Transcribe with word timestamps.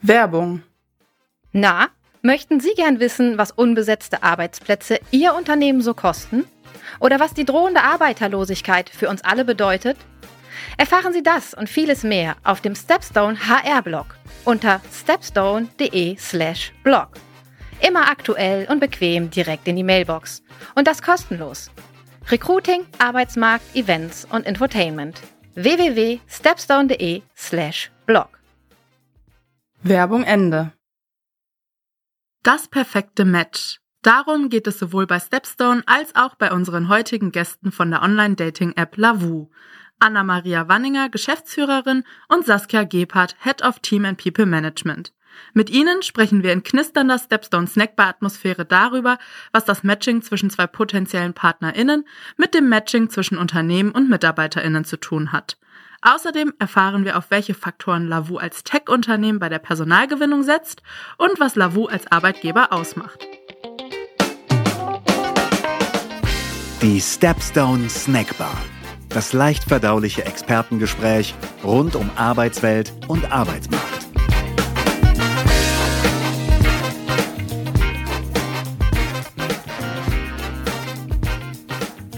Werbung. 0.00 0.62
Na, 1.52 1.88
möchten 2.22 2.60
Sie 2.60 2.74
gern 2.74 3.00
wissen, 3.00 3.36
was 3.38 3.50
unbesetzte 3.50 4.22
Arbeitsplätze 4.22 5.00
Ihr 5.10 5.34
Unternehmen 5.34 5.82
so 5.82 5.94
kosten? 5.94 6.44
Oder 7.00 7.18
was 7.20 7.34
die 7.34 7.44
drohende 7.44 7.82
Arbeiterlosigkeit 7.82 8.88
für 8.90 9.08
uns 9.08 9.22
alle 9.24 9.44
bedeutet? 9.44 9.96
Erfahren 10.76 11.12
Sie 11.12 11.22
das 11.22 11.54
und 11.54 11.68
vieles 11.68 12.02
mehr 12.04 12.36
auf 12.44 12.60
dem 12.60 12.74
Stepstone 12.74 13.38
HR-Blog 13.48 14.16
unter 14.44 14.80
stepstone.de/slash 14.92 16.72
blog. 16.82 17.10
Immer 17.86 18.10
aktuell 18.10 18.66
und 18.70 18.80
bequem 18.80 19.30
direkt 19.30 19.68
in 19.68 19.76
die 19.76 19.84
Mailbox. 19.84 20.42
Und 20.74 20.88
das 20.88 21.02
kostenlos. 21.02 21.70
Recruiting, 22.30 22.86
Arbeitsmarkt, 22.98 23.74
Events 23.74 24.26
und 24.30 24.46
Infotainment. 24.46 25.20
www.stepstone.de/slash 25.54 27.90
blog. 28.06 28.37
Werbung 29.82 30.24
Ende. 30.24 30.72
Das 32.42 32.66
perfekte 32.66 33.24
Match. 33.24 33.78
Darum 34.02 34.48
geht 34.48 34.66
es 34.66 34.78
sowohl 34.78 35.06
bei 35.06 35.20
Stepstone 35.20 35.84
als 35.86 36.16
auch 36.16 36.34
bei 36.34 36.50
unseren 36.50 36.88
heutigen 36.88 37.30
Gästen 37.30 37.70
von 37.70 37.90
der 37.90 38.02
Online-Dating-App 38.02 38.96
Lavu. 38.96 39.50
Anna-Maria 40.00 40.66
Wanninger, 40.66 41.08
Geschäftsführerin 41.10 42.02
und 42.28 42.44
Saskia 42.44 42.82
Gebhardt, 42.82 43.36
Head 43.40 43.62
of 43.62 43.78
Team 43.78 44.04
and 44.04 44.20
People 44.20 44.46
Management. 44.46 45.12
Mit 45.54 45.70
ihnen 45.70 46.02
sprechen 46.02 46.42
wir 46.42 46.52
in 46.52 46.64
knisternder 46.64 47.18
Stepstone 47.18 47.68
Snackbar 47.68 48.08
Atmosphäre 48.08 48.64
darüber, 48.64 49.18
was 49.52 49.64
das 49.64 49.84
Matching 49.84 50.22
zwischen 50.22 50.50
zwei 50.50 50.66
potenziellen 50.66 51.34
PartnerInnen 51.34 52.04
mit 52.36 52.54
dem 52.54 52.68
Matching 52.68 53.10
zwischen 53.10 53.38
Unternehmen 53.38 53.92
und 53.92 54.10
MitarbeiterInnen 54.10 54.84
zu 54.84 54.96
tun 54.96 55.30
hat. 55.30 55.56
Außerdem 56.00 56.54
erfahren 56.58 57.04
wir, 57.04 57.18
auf 57.18 57.30
welche 57.30 57.54
Faktoren 57.54 58.06
Lavu 58.06 58.36
als 58.36 58.62
Tech-Unternehmen 58.62 59.38
bei 59.38 59.48
der 59.48 59.58
Personalgewinnung 59.58 60.44
setzt 60.44 60.82
und 61.16 61.40
was 61.40 61.56
Lavu 61.56 61.86
als 61.86 62.10
Arbeitgeber 62.10 62.72
ausmacht. 62.72 63.26
Die 66.82 67.00
Stepstone 67.00 67.88
Snackbar. 67.90 68.56
Das 69.08 69.32
leicht 69.32 69.64
verdauliche 69.64 70.24
Expertengespräch 70.24 71.34
rund 71.64 71.96
um 71.96 72.08
Arbeitswelt 72.14 72.92
und 73.08 73.32
Arbeitsmarkt. 73.32 73.97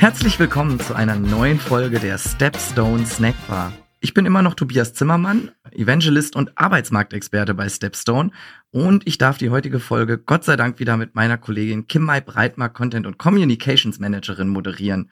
Herzlich 0.00 0.38
willkommen 0.38 0.80
zu 0.80 0.94
einer 0.94 1.16
neuen 1.16 1.60
Folge 1.60 2.00
der 2.00 2.16
Stepstone 2.16 3.04
Snackbar. 3.04 3.70
Ich 4.00 4.14
bin 4.14 4.24
immer 4.24 4.40
noch 4.40 4.54
Tobias 4.54 4.94
Zimmermann, 4.94 5.50
Evangelist 5.72 6.36
und 6.36 6.56
Arbeitsmarktexperte 6.56 7.52
bei 7.52 7.68
Stepstone 7.68 8.30
und 8.70 9.06
ich 9.06 9.18
darf 9.18 9.36
die 9.36 9.50
heutige 9.50 9.78
Folge 9.78 10.16
Gott 10.16 10.44
sei 10.44 10.56
Dank 10.56 10.78
wieder 10.78 10.96
mit 10.96 11.14
meiner 11.14 11.36
Kollegin 11.36 11.86
Kim 11.86 12.04
Mai 12.04 12.22
Breitmark 12.22 12.72
Content 12.72 13.06
und 13.06 13.18
Communications 13.18 13.98
Managerin 13.98 14.48
moderieren. 14.48 15.10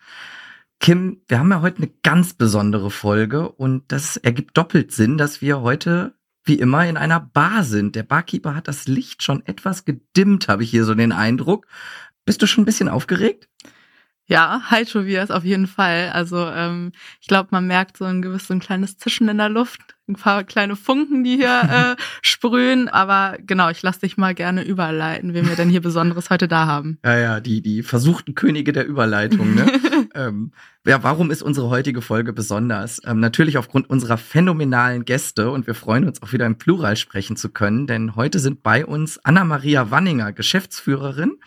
Kim, 0.81 1.21
wir 1.29 1.39
haben 1.39 1.51
ja 1.51 1.61
heute 1.61 1.83
eine 1.83 1.93
ganz 2.03 2.33
besondere 2.33 2.91
Folge 2.91 3.47
und 3.47 3.93
das 3.93 4.17
ergibt 4.17 4.57
doppelt 4.57 4.93
Sinn, 4.93 5.19
dass 5.19 5.43
wir 5.43 5.61
heute 5.61 6.15
wie 6.45 6.59
immer 6.59 6.89
in 6.89 6.97
einer 6.97 7.21
Bar 7.21 7.63
sind. 7.63 7.95
Der 7.95 8.05
Barkeeper 8.05 8.55
hat 8.55 8.69
das 8.69 8.89
Licht 8.89 9.23
schon 9.23 9.45
etwas 9.45 9.85
gedimmt, 9.85 10.49
habe 10.49 10.63
ich 10.63 10.71
hier 10.71 10.85
so 10.85 10.95
den 10.95 11.13
Eindruck. 11.13 11.67
Bist 12.25 12.41
du 12.41 12.47
schon 12.47 12.63
ein 12.63 12.67
bisschen 12.67 12.89
aufgeregt? 12.89 13.51
Ja, 14.31 14.61
hi 14.67 14.85
Tobias, 14.85 15.31
auf 15.31 15.45
jeden 15.45 15.67
Fall. 15.67 16.11
Also 16.13 16.37
ähm, 16.37 16.93
ich 17.19 17.29
glaube, 17.29 17.49
man 17.51 17.67
merkt 17.67 17.97
so 17.97 18.05
ein 18.05 18.21
gewisses, 18.21 18.49
so 18.49 18.55
ein 18.55 18.61
kleines 18.61 18.99
Zischen 18.99 19.27
in 19.31 19.39
der 19.39 19.49
Luft, 19.49 19.81
ein 20.07 20.17
paar 20.17 20.45
kleine 20.45 20.77
Funken, 20.77 21.25
die 21.25 21.37
hier 21.37 21.97
äh, 21.99 22.03
sprühen. 22.21 22.91
Aber 22.91 23.39
genau, 23.41 23.71
ich 23.71 23.83
lasse 23.83 24.01
dich 24.01 24.19
mal 24.19 24.35
gerne 24.35 24.65
überleiten, 24.65 25.33
wen 25.33 25.49
wir 25.49 25.57
denn 25.57 25.71
hier 25.71 25.81
Besonderes 25.81 26.29
heute 26.29 26.47
da 26.47 26.67
haben. 26.67 26.99
Ja, 27.07 27.17
ja, 27.17 27.41
die, 27.41 27.63
die 27.63 27.83
versuchten 27.83 28.35
Könige 28.35 28.75
der 28.75 28.87
Überleitung. 28.87 29.55
Ne? 29.55 29.73
ähm, 30.15 30.53
ja, 30.87 31.03
warum 31.03 31.31
ist 31.31 31.41
unsere 31.41 31.71
heutige 31.71 32.03
Folge 32.03 32.35
besonders? 32.35 33.01
Ähm, 33.07 33.21
natürlich 33.21 33.57
aufgrund 33.57 33.89
unserer 33.89 34.19
phänomenalen 34.19 35.07
Gäste 35.07 35.51
und 35.51 35.67
wir 35.67 35.75
freuen 35.75 36.07
uns 36.07 36.23
auch 36.23 36.35
wieder 36.35 36.45
im 36.45 36.59
Plural 36.59 36.97
sprechen 36.97 37.37
zu 37.37 37.49
können, 37.49 37.87
denn 37.87 38.15
heute 38.15 38.41
sind 38.41 38.63
bei 38.63 38.85
uns 38.85 39.19
Anna-Maria 39.25 39.91
Wanninger, 39.91 40.35
Geschäftsführerin 40.35 41.39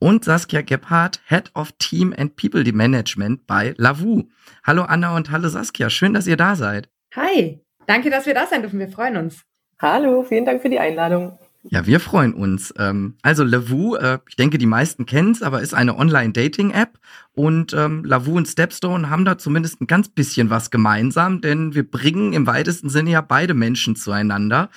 und 0.00 0.24
Saskia 0.24 0.62
Gebhardt, 0.62 1.20
Head 1.26 1.52
of 1.54 1.72
Team 1.78 2.12
and 2.16 2.34
People 2.34 2.64
Management 2.72 3.46
bei 3.46 3.74
Lavu. 3.76 4.24
Hallo 4.64 4.82
Anna 4.82 5.14
und 5.14 5.30
hallo 5.30 5.48
Saskia, 5.48 5.90
schön, 5.90 6.14
dass 6.14 6.26
ihr 6.26 6.36
da 6.36 6.56
seid. 6.56 6.88
Hi, 7.14 7.60
danke, 7.86 8.10
dass 8.10 8.26
wir 8.26 8.34
da 8.34 8.46
sein 8.46 8.62
dürfen, 8.62 8.80
wir 8.80 8.88
freuen 8.88 9.16
uns. 9.16 9.44
Hallo, 9.78 10.24
vielen 10.24 10.44
Dank 10.44 10.62
für 10.62 10.68
die 10.68 10.80
Einladung. 10.80 11.38
Ja, 11.62 11.86
wir 11.86 12.00
freuen 12.00 12.32
uns. 12.32 12.72
Ähm, 12.78 13.16
also 13.20 13.44
Lavu, 13.44 13.94
äh, 13.94 14.18
ich 14.28 14.36
denke, 14.36 14.56
die 14.56 14.66
meisten 14.66 15.04
kennen 15.04 15.32
es, 15.32 15.42
aber 15.42 15.60
ist 15.60 15.74
eine 15.74 15.98
Online-Dating-App 15.98 16.98
und 17.32 17.74
ähm, 17.74 18.02
Lavu 18.02 18.34
und 18.36 18.48
Stepstone 18.48 19.10
haben 19.10 19.26
da 19.26 19.36
zumindest 19.36 19.82
ein 19.82 19.86
ganz 19.86 20.08
bisschen 20.08 20.48
was 20.48 20.70
gemeinsam, 20.70 21.42
denn 21.42 21.74
wir 21.74 21.88
bringen 21.88 22.32
im 22.32 22.46
weitesten 22.46 22.88
Sinne 22.88 23.10
ja 23.10 23.20
beide 23.20 23.52
Menschen 23.52 23.94
zueinander. 23.94 24.70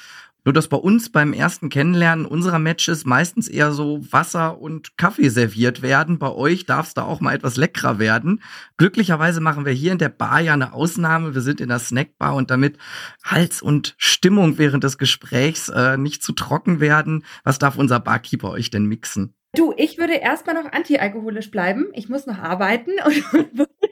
Nur 0.46 0.54
dass 0.54 0.68
bei 0.68 0.78
uns 0.78 1.12
beim 1.12 1.34
ersten 1.34 1.70
Kennenlernen 1.70 2.26
unserer 2.26 2.60
Matches 2.60 3.06
meistens 3.06 3.48
eher 3.48 3.72
so 3.72 4.02
Wasser 4.12 4.60
und 4.60 4.98
Kaffee 4.98 5.30
serviert 5.30 5.82
werden. 5.82 6.20
Bei 6.20 6.32
euch 6.32 6.66
darf 6.66 6.88
es 6.88 6.94
da 6.94 7.04
auch 7.04 7.22
mal 7.22 7.34
etwas 7.34 7.58
leckerer 7.58 8.00
werden. 8.00 8.42
Glücklicherweise 8.78 9.42
machen 9.42 9.66
wir 9.66 9.74
hier 9.74 9.92
in 9.92 9.98
der 9.98 10.10
Bar 10.10 10.42
ja 10.42 10.54
eine 10.54 10.74
Ausnahme. 10.74 11.34
Wir 11.34 11.42
sind 11.42 11.62
in 11.62 11.70
der 11.70 11.80
Snackbar 11.80 12.36
und 12.36 12.52
damit 12.52 12.78
Hals 13.24 13.62
und 13.62 13.96
Stimmung 13.98 14.58
während 14.58 14.84
des 14.84 14.98
Gesprächs 14.98 15.70
äh, 15.70 15.98
nicht 15.98 16.24
zu 16.24 16.34
trocken 16.34 16.80
werden. 16.80 17.24
Was 17.44 17.60
darf 17.60 17.78
unser 17.78 18.00
Barkeeper 18.00 18.52
euch 18.52 18.70
denn 18.70 18.86
mixen? 18.86 19.34
Du, 19.56 19.74
ich 19.78 19.98
würde 19.98 20.16
erstmal 20.16 20.56
noch 20.56 20.72
antialkoholisch 20.72 21.52
bleiben. 21.52 21.88
Ich 21.94 22.10
muss 22.10 22.26
noch 22.26 22.40
arbeiten 22.40 22.92
und 23.06 23.68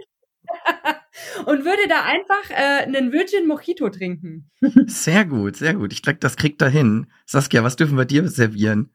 und 1.45 1.65
würde 1.65 1.87
da 1.87 2.03
einfach 2.03 2.49
äh, 2.49 2.83
einen 2.83 3.11
Virgin 3.11 3.47
Mojito 3.47 3.89
trinken. 3.89 4.49
Sehr 4.87 5.25
gut, 5.25 5.55
sehr 5.55 5.73
gut. 5.73 5.93
Ich 5.93 6.01
glaube, 6.01 6.19
das 6.19 6.35
kriegt 6.35 6.61
er 6.61 6.69
hin. 6.69 7.07
Saskia, 7.25 7.63
was 7.63 7.75
dürfen 7.75 7.97
wir 7.97 8.05
dir 8.05 8.27
servieren? 8.27 8.91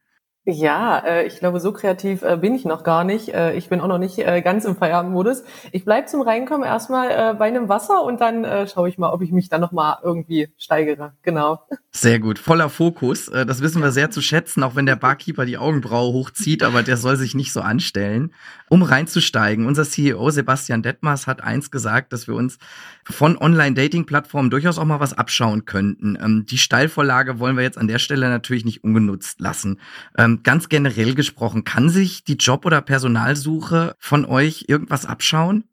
Ja, 0.49 0.99
äh, 0.99 1.27
ich 1.27 1.41
glaube, 1.41 1.59
so 1.59 1.73
kreativ 1.73 2.23
äh, 2.23 2.37
bin 2.37 2.55
ich 2.55 2.65
noch 2.65 2.84
gar 2.84 3.03
nicht. 3.03 3.34
Äh, 3.34 3.57
ich 3.57 3.69
bin 3.69 3.81
auch 3.81 3.89
noch 3.89 3.99
nicht 3.99 4.17
äh, 4.21 4.43
ganz 4.43 4.65
im 4.65 4.77
Feierabendmodus. 4.77 5.43
Ich 5.73 5.84
bleib 5.84 6.09
zum 6.09 6.21
Reinkommen 6.21 6.65
erstmal 6.65 7.11
äh, 7.11 7.34
bei 7.34 7.47
einem 7.47 7.69
Wasser 7.69 8.05
und 8.05 8.21
dann 8.21 8.45
äh, 8.45 8.69
schaue 8.69 8.89
ich 8.89 8.97
mal, 8.97 9.11
ob 9.11 9.23
ich 9.23 9.33
mich 9.33 9.49
dann 9.49 9.61
nochmal 9.61 9.97
irgendwie 10.05 10.49
steigere. 10.56 11.15
Genau. 11.23 11.67
Sehr 11.91 12.21
gut, 12.21 12.39
voller 12.39 12.71
Fokus. 12.71 13.27
Äh, 13.27 13.45
das 13.45 13.61
wissen 13.61 13.83
wir 13.83 13.91
sehr 13.91 14.12
zu 14.12 14.23
schätzen, 14.23 14.62
auch 14.62 14.77
wenn 14.77 14.87
der 14.87 14.95
Barkeeper 14.95 15.47
die 15.47 15.59
Augenbraue 15.59 16.12
hochzieht, 16.12 16.62
aber 16.62 16.85
der 16.85 16.97
soll 16.97 17.17
sich 17.17 17.35
nicht 17.35 17.53
so 17.53 17.61
anstellen. 17.61 18.33
Um 18.69 18.85
reinzusteigen, 18.85 19.67
unser 19.67 19.83
CEO 19.83 20.31
Sebastian 20.31 20.83
Detmers 20.83 21.27
hat 21.27 21.43
eins 21.43 21.73
gesagt, 21.73 22.12
dass 22.12 22.29
wir 22.29 22.37
uns 22.37 22.59
von 23.05 23.37
Online-Dating-Plattformen 23.37 24.51
durchaus 24.51 24.79
auch 24.79 24.85
mal 24.85 25.01
was 25.01 25.17
abschauen 25.17 25.65
könnten. 25.65 26.17
Ähm, 26.23 26.47
die 26.47 26.59
Steilvorlage 26.59 27.41
wollen 27.41 27.56
wir 27.56 27.65
jetzt 27.65 27.79
an 27.79 27.89
der 27.89 27.99
Stelle 27.99 28.29
natürlich 28.29 28.65
nicht 28.65 28.85
ungenutzt 28.85 29.41
lassen. 29.41 29.81
Ähm, 30.17 30.36
ganz 30.43 30.69
generell 30.69 31.15
gesprochen, 31.15 31.65
kann 31.65 31.89
sich 31.89 32.25
die 32.25 32.37
Job- 32.37 32.67
oder 32.67 32.81
Personalsuche 32.81 33.95
von 33.99 34.25
euch 34.25 34.65
irgendwas 34.69 35.07
abschauen? 35.07 35.65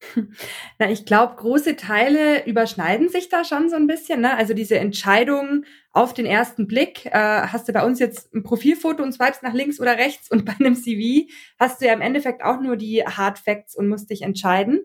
Na, 0.78 0.90
ich 0.90 1.04
glaube, 1.04 1.36
große 1.36 1.76
Teile 1.76 2.46
überschneiden 2.46 3.08
sich 3.08 3.28
da 3.28 3.44
schon 3.44 3.68
so 3.68 3.76
ein 3.76 3.86
bisschen. 3.86 4.22
Ne? 4.22 4.36
Also 4.36 4.54
diese 4.54 4.78
Entscheidung 4.78 5.64
auf 5.92 6.14
den 6.14 6.26
ersten 6.26 6.66
Blick, 6.66 7.06
äh, 7.06 7.12
hast 7.12 7.68
du 7.68 7.72
bei 7.72 7.84
uns 7.84 7.98
jetzt 7.98 8.32
ein 8.34 8.42
Profilfoto 8.42 9.02
und 9.02 9.12
swipes 9.12 9.42
nach 9.42 9.52
links 9.52 9.80
oder 9.80 9.96
rechts 9.96 10.30
und 10.30 10.44
bei 10.46 10.54
einem 10.58 10.74
CV 10.74 11.28
hast 11.58 11.80
du 11.80 11.86
ja 11.86 11.92
im 11.92 12.00
Endeffekt 12.00 12.42
auch 12.42 12.60
nur 12.60 12.76
die 12.76 13.04
Hard 13.04 13.38
Facts 13.38 13.76
und 13.76 13.88
musst 13.88 14.10
dich 14.10 14.22
entscheiden. 14.22 14.80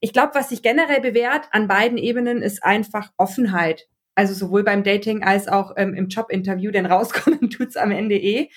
Ich 0.00 0.12
glaube, 0.12 0.34
was 0.34 0.48
sich 0.48 0.62
generell 0.62 1.00
bewährt 1.00 1.48
an 1.52 1.68
beiden 1.68 1.98
Ebenen 1.98 2.42
ist 2.42 2.62
einfach 2.62 3.10
Offenheit. 3.16 3.88
Also 4.14 4.34
sowohl 4.34 4.62
beim 4.62 4.82
Dating 4.82 5.22
als 5.22 5.48
auch 5.48 5.72
ähm, 5.76 5.94
im 5.94 6.08
Jobinterview, 6.08 6.70
denn 6.70 6.86
rauskommen 6.86 7.50
tut's 7.50 7.76
am 7.76 7.90
Ende 7.90 8.16
eh. 8.16 8.50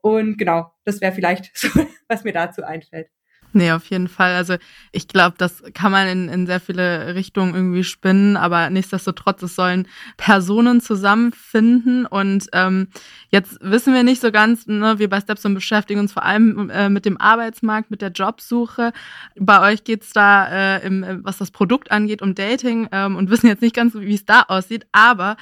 Und 0.00 0.38
genau, 0.38 0.72
das 0.84 1.00
wäre 1.00 1.12
vielleicht 1.12 1.50
so, 1.56 1.68
was 2.08 2.24
mir 2.24 2.32
dazu 2.32 2.62
einfällt. 2.62 3.08
Nee, 3.56 3.70
auf 3.70 3.86
jeden 3.86 4.08
Fall. 4.08 4.34
Also 4.34 4.56
ich 4.90 5.06
glaube, 5.06 5.36
das 5.38 5.62
kann 5.74 5.92
man 5.92 6.08
in, 6.08 6.28
in 6.28 6.46
sehr 6.46 6.58
viele 6.58 7.14
Richtungen 7.14 7.54
irgendwie 7.54 7.84
spinnen, 7.84 8.36
aber 8.36 8.68
nichtsdestotrotz, 8.68 9.42
es 9.42 9.54
sollen 9.54 9.86
Personen 10.16 10.80
zusammenfinden. 10.80 12.04
Und 12.04 12.48
ähm, 12.52 12.88
jetzt 13.28 13.58
wissen 13.60 13.94
wir 13.94 14.02
nicht 14.02 14.20
so 14.20 14.32
ganz, 14.32 14.66
ne, 14.66 14.98
wir 14.98 15.08
bei 15.08 15.20
Stepstone 15.20 15.54
beschäftigen 15.54 16.00
uns 16.00 16.12
vor 16.12 16.24
allem 16.24 16.68
äh, 16.68 16.88
mit 16.88 17.04
dem 17.04 17.20
Arbeitsmarkt, 17.20 17.92
mit 17.92 18.02
der 18.02 18.10
Jobsuche. 18.10 18.92
Bei 19.38 19.72
euch 19.72 19.84
geht's 19.84 20.12
da, 20.12 20.48
äh, 20.48 20.84
im, 20.84 21.20
was 21.22 21.38
das 21.38 21.52
Produkt 21.52 21.92
angeht, 21.92 22.22
um 22.22 22.34
Dating 22.34 22.88
ähm, 22.90 23.14
und 23.14 23.30
wissen 23.30 23.46
jetzt 23.46 23.62
nicht 23.62 23.76
ganz, 23.76 23.94
wie 23.94 24.14
es 24.14 24.26
da 24.26 24.42
aussieht. 24.48 24.84
Aber 24.90 25.36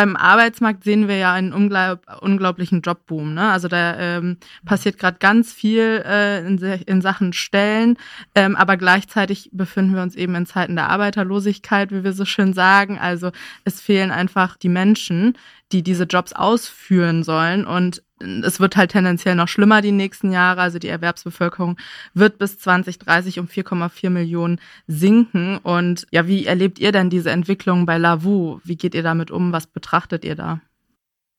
beim 0.00 0.16
Arbeitsmarkt 0.16 0.82
sehen 0.82 1.08
wir 1.08 1.18
ja 1.18 1.34
einen 1.34 1.52
unglaub, 1.52 2.00
unglaublichen 2.22 2.80
Jobboom. 2.80 3.34
Ne? 3.34 3.50
Also 3.50 3.68
da 3.68 3.98
ähm, 3.98 4.38
passiert 4.64 4.96
gerade 4.96 5.18
ganz 5.20 5.52
viel 5.52 6.02
äh, 6.06 6.38
in, 6.38 6.56
in, 6.58 7.02
Sachen 7.02 7.34
Stellen, 7.34 7.98
ähm, 8.34 8.56
aber 8.56 8.78
gleichzeitig 8.78 9.50
befinden 9.52 9.94
wir 9.94 10.00
uns 10.00 10.16
eben 10.16 10.34
in 10.36 10.46
Zeiten 10.46 10.74
der 10.74 10.88
Arbeiterlosigkeit, 10.88 11.90
wie 11.90 12.02
wir 12.02 12.14
so 12.14 12.24
schön 12.24 12.54
sagen. 12.54 12.98
Also 12.98 13.30
es 13.64 13.82
fehlen 13.82 14.10
einfach 14.10 14.56
die 14.56 14.70
Menschen, 14.70 15.36
die 15.70 15.82
diese 15.82 16.04
Jobs 16.04 16.32
ausführen 16.32 17.22
sollen. 17.22 17.66
Und 17.66 18.02
es 18.20 18.60
wird 18.60 18.76
halt 18.76 18.92
tendenziell 18.92 19.34
noch 19.34 19.48
schlimmer 19.48 19.82
die 19.82 19.92
nächsten 19.92 20.30
Jahre. 20.32 20.60
Also 20.60 20.78
die 20.78 20.88
Erwerbsbevölkerung 20.88 21.76
wird 22.14 22.38
bis 22.38 22.58
2030 22.58 23.38
um 23.40 23.46
4,4 23.46 24.10
Millionen 24.10 24.60
sinken. 24.86 25.58
Und 25.58 26.06
ja, 26.10 26.26
wie 26.26 26.46
erlebt 26.46 26.78
ihr 26.78 26.92
denn 26.92 27.10
diese 27.10 27.30
Entwicklung 27.30 27.86
bei 27.86 27.98
Lavu? 27.98 28.60
Wie 28.64 28.76
geht 28.76 28.94
ihr 28.94 29.02
damit 29.02 29.30
um? 29.30 29.52
Was 29.52 29.66
betrachtet 29.66 30.24
ihr 30.24 30.36
da? 30.36 30.60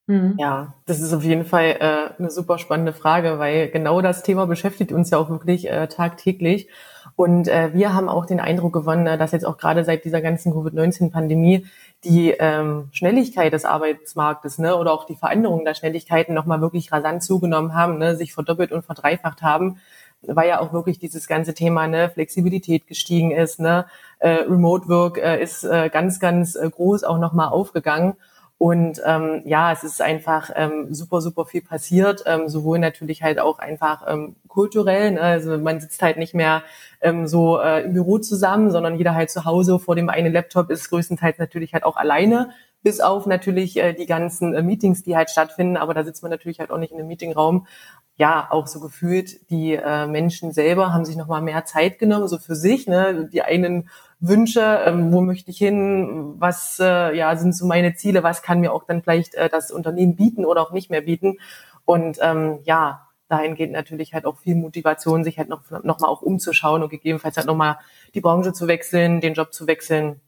Mhm. 0.08 0.36
Ja, 0.38 0.74
das 0.86 1.00
ist 1.00 1.14
auf 1.14 1.24
jeden 1.24 1.46
Fall 1.46 1.78
äh, 1.80 2.20
eine 2.20 2.32
super 2.32 2.58
spannende 2.58 2.94
Frage, 2.94 3.40
weil 3.40 3.70
genau 3.70 4.02
das 4.02 4.24
Thema 4.24 4.46
beschäftigt 4.48 4.92
uns 4.92 5.10
ja 5.10 5.18
auch 5.18 5.30
wirklich 5.30 5.70
äh, 5.70 5.88
tagtäglich. 5.88 6.68
Und 7.16 7.48
äh, 7.48 7.72
wir 7.74 7.94
haben 7.94 8.10
auch 8.10 8.26
den 8.26 8.40
Eindruck 8.40 8.74
gewonnen, 8.74 9.06
dass 9.06 9.32
jetzt 9.32 9.46
auch 9.46 9.58
gerade 9.58 9.84
seit 9.84 10.06
dieser 10.06 10.22
ganzen 10.22 10.54
Covid-19-Pandemie 10.54 11.66
die 12.04 12.32
ähm, 12.32 12.90
Schnelligkeit 12.92 13.54
des 13.54 13.66
Arbeitsmarktes 13.66 14.58
ne, 14.58 14.76
oder 14.76 14.92
auch 14.94 15.06
die 15.06 15.16
Veränderungen 15.16 15.66
der 15.66 15.76
Schnelligkeiten 15.76 16.34
nochmal 16.34 16.62
wirklich 16.62 16.92
rasant 16.92 17.24
zugenommen 17.24 17.76
haben, 17.76 17.98
ne, 17.98 18.16
sich 18.16 18.34
verdoppelt 18.34 18.72
und 18.72 18.84
verdreifacht 18.84 19.42
haben, 19.42 19.80
weil 20.24 20.50
ja 20.50 20.60
auch 20.60 20.74
wirklich 20.74 20.98
dieses 21.00 21.28
ganze 21.28 21.54
Thema 21.54 21.88
ne, 21.88 22.10
Flexibilität 22.10 22.88
gestiegen 22.88 23.32
ist. 23.32 23.60
Ne, 23.60 23.86
äh, 24.20 24.30
Remote 24.30 24.88
Work 24.88 25.18
äh, 25.20 25.42
ist 25.42 25.64
äh, 25.64 25.90
ganz, 25.90 26.20
ganz 26.20 26.56
äh, 26.56 26.70
groß 26.70 27.04
auch 27.04 27.20
nochmal 27.20 27.50
aufgegangen. 27.50 28.16
Und 28.62 29.02
ähm, 29.04 29.42
ja, 29.46 29.72
es 29.72 29.84
ist 29.84 30.04
einfach 30.04 30.52
ähm, 30.54 30.94
super, 30.94 31.20
super 31.20 31.46
viel 31.46 31.64
passiert, 31.64 32.22
ähm, 32.28 32.48
sowohl 32.48 32.78
natürlich 32.78 33.24
halt 33.24 33.40
auch 33.40 33.58
einfach 33.58 34.04
ähm, 34.08 34.36
kulturell. 34.48 35.14
Ne? 35.14 35.22
Also 35.22 35.58
man 35.58 35.82
sitzt 35.82 36.04
halt 36.04 36.18
nicht 36.18 36.36
mehr 36.36 36.62
ähm, 37.02 37.26
so 37.26 37.60
äh, 37.60 37.84
im 37.86 37.94
Büro 37.94 38.20
zusammen, 38.20 38.70
sondern 38.70 39.00
jeder 39.00 39.16
halt 39.16 39.32
zu 39.32 39.46
Hause 39.46 39.80
vor 39.80 39.96
dem 39.96 40.10
einen 40.10 40.32
Laptop 40.32 40.70
ist 40.70 40.92
größtenteils 40.92 41.40
natürlich 41.40 41.74
halt 41.74 41.84
auch 41.84 41.98
alleine, 41.98 42.52
bis 42.84 43.00
auf 43.00 43.26
natürlich 43.26 43.78
äh, 43.78 43.94
die 43.94 44.06
ganzen 44.06 44.54
äh, 44.54 44.62
Meetings, 44.62 45.02
die 45.02 45.18
halt 45.18 45.32
stattfinden. 45.32 45.76
Aber 45.76 45.96
da 45.96 46.04
sitzt 46.04 46.22
man 46.22 46.30
natürlich 46.30 46.60
halt 46.60 46.70
auch 46.70 46.78
nicht 46.78 46.92
in 46.92 47.00
einem 47.00 47.08
Meetingraum. 47.08 47.66
Ja, 48.18 48.48
auch 48.52 48.68
so 48.68 48.80
gefühlt, 48.80 49.50
die 49.50 49.74
äh, 49.74 50.06
Menschen 50.06 50.52
selber 50.52 50.94
haben 50.94 51.06
sich 51.06 51.16
nochmal 51.16 51.42
mehr 51.42 51.66
Zeit 51.66 51.98
genommen, 51.98 52.28
so 52.28 52.38
für 52.38 52.54
sich. 52.54 52.86
Ne? 52.86 53.28
Die 53.34 53.42
einen 53.42 53.90
Wünsche, 54.22 54.84
ähm, 54.86 55.12
wo 55.12 55.22
möchte 55.22 55.50
ich 55.50 55.58
hin, 55.58 56.36
was 56.38 56.80
äh, 56.80 57.16
ja 57.18 57.36
sind 57.36 57.56
so 57.56 57.66
meine 57.66 57.96
Ziele, 57.96 58.24
was 58.24 58.44
kann 58.44 58.60
mir 58.60 58.72
auch 58.72 58.84
dann 58.84 59.02
vielleicht 59.02 59.34
äh, 59.36 59.50
das 59.50 59.72
Unternehmen 59.72 60.16
bieten 60.16 60.46
oder 60.46 60.62
auch 60.62 60.72
nicht 60.72 60.92
mehr 60.92 61.02
bieten. 61.02 61.40
Und 61.86 62.20
ähm, 62.22 62.60
ja, 62.64 63.08
dahin 63.28 63.56
geht 63.56 63.72
natürlich 63.72 64.14
halt 64.14 64.26
auch 64.26 64.38
viel 64.38 64.56
Motivation, 64.56 65.24
sich 65.24 65.40
halt 65.40 65.50
noch, 65.50 65.64
noch 65.84 66.00
mal 66.00 66.08
auch 66.08 66.22
umzuschauen 66.22 66.84
und 66.84 66.90
gegebenenfalls 66.90 67.38
halt 67.38 67.48
nochmal 67.48 67.78
die 68.14 68.22
Branche 68.22 68.54
zu 68.54 68.68
wechseln, 68.68 69.22
den 69.22 69.34
Job 69.34 69.54
zu 69.54 69.66
wechseln. 69.66 70.22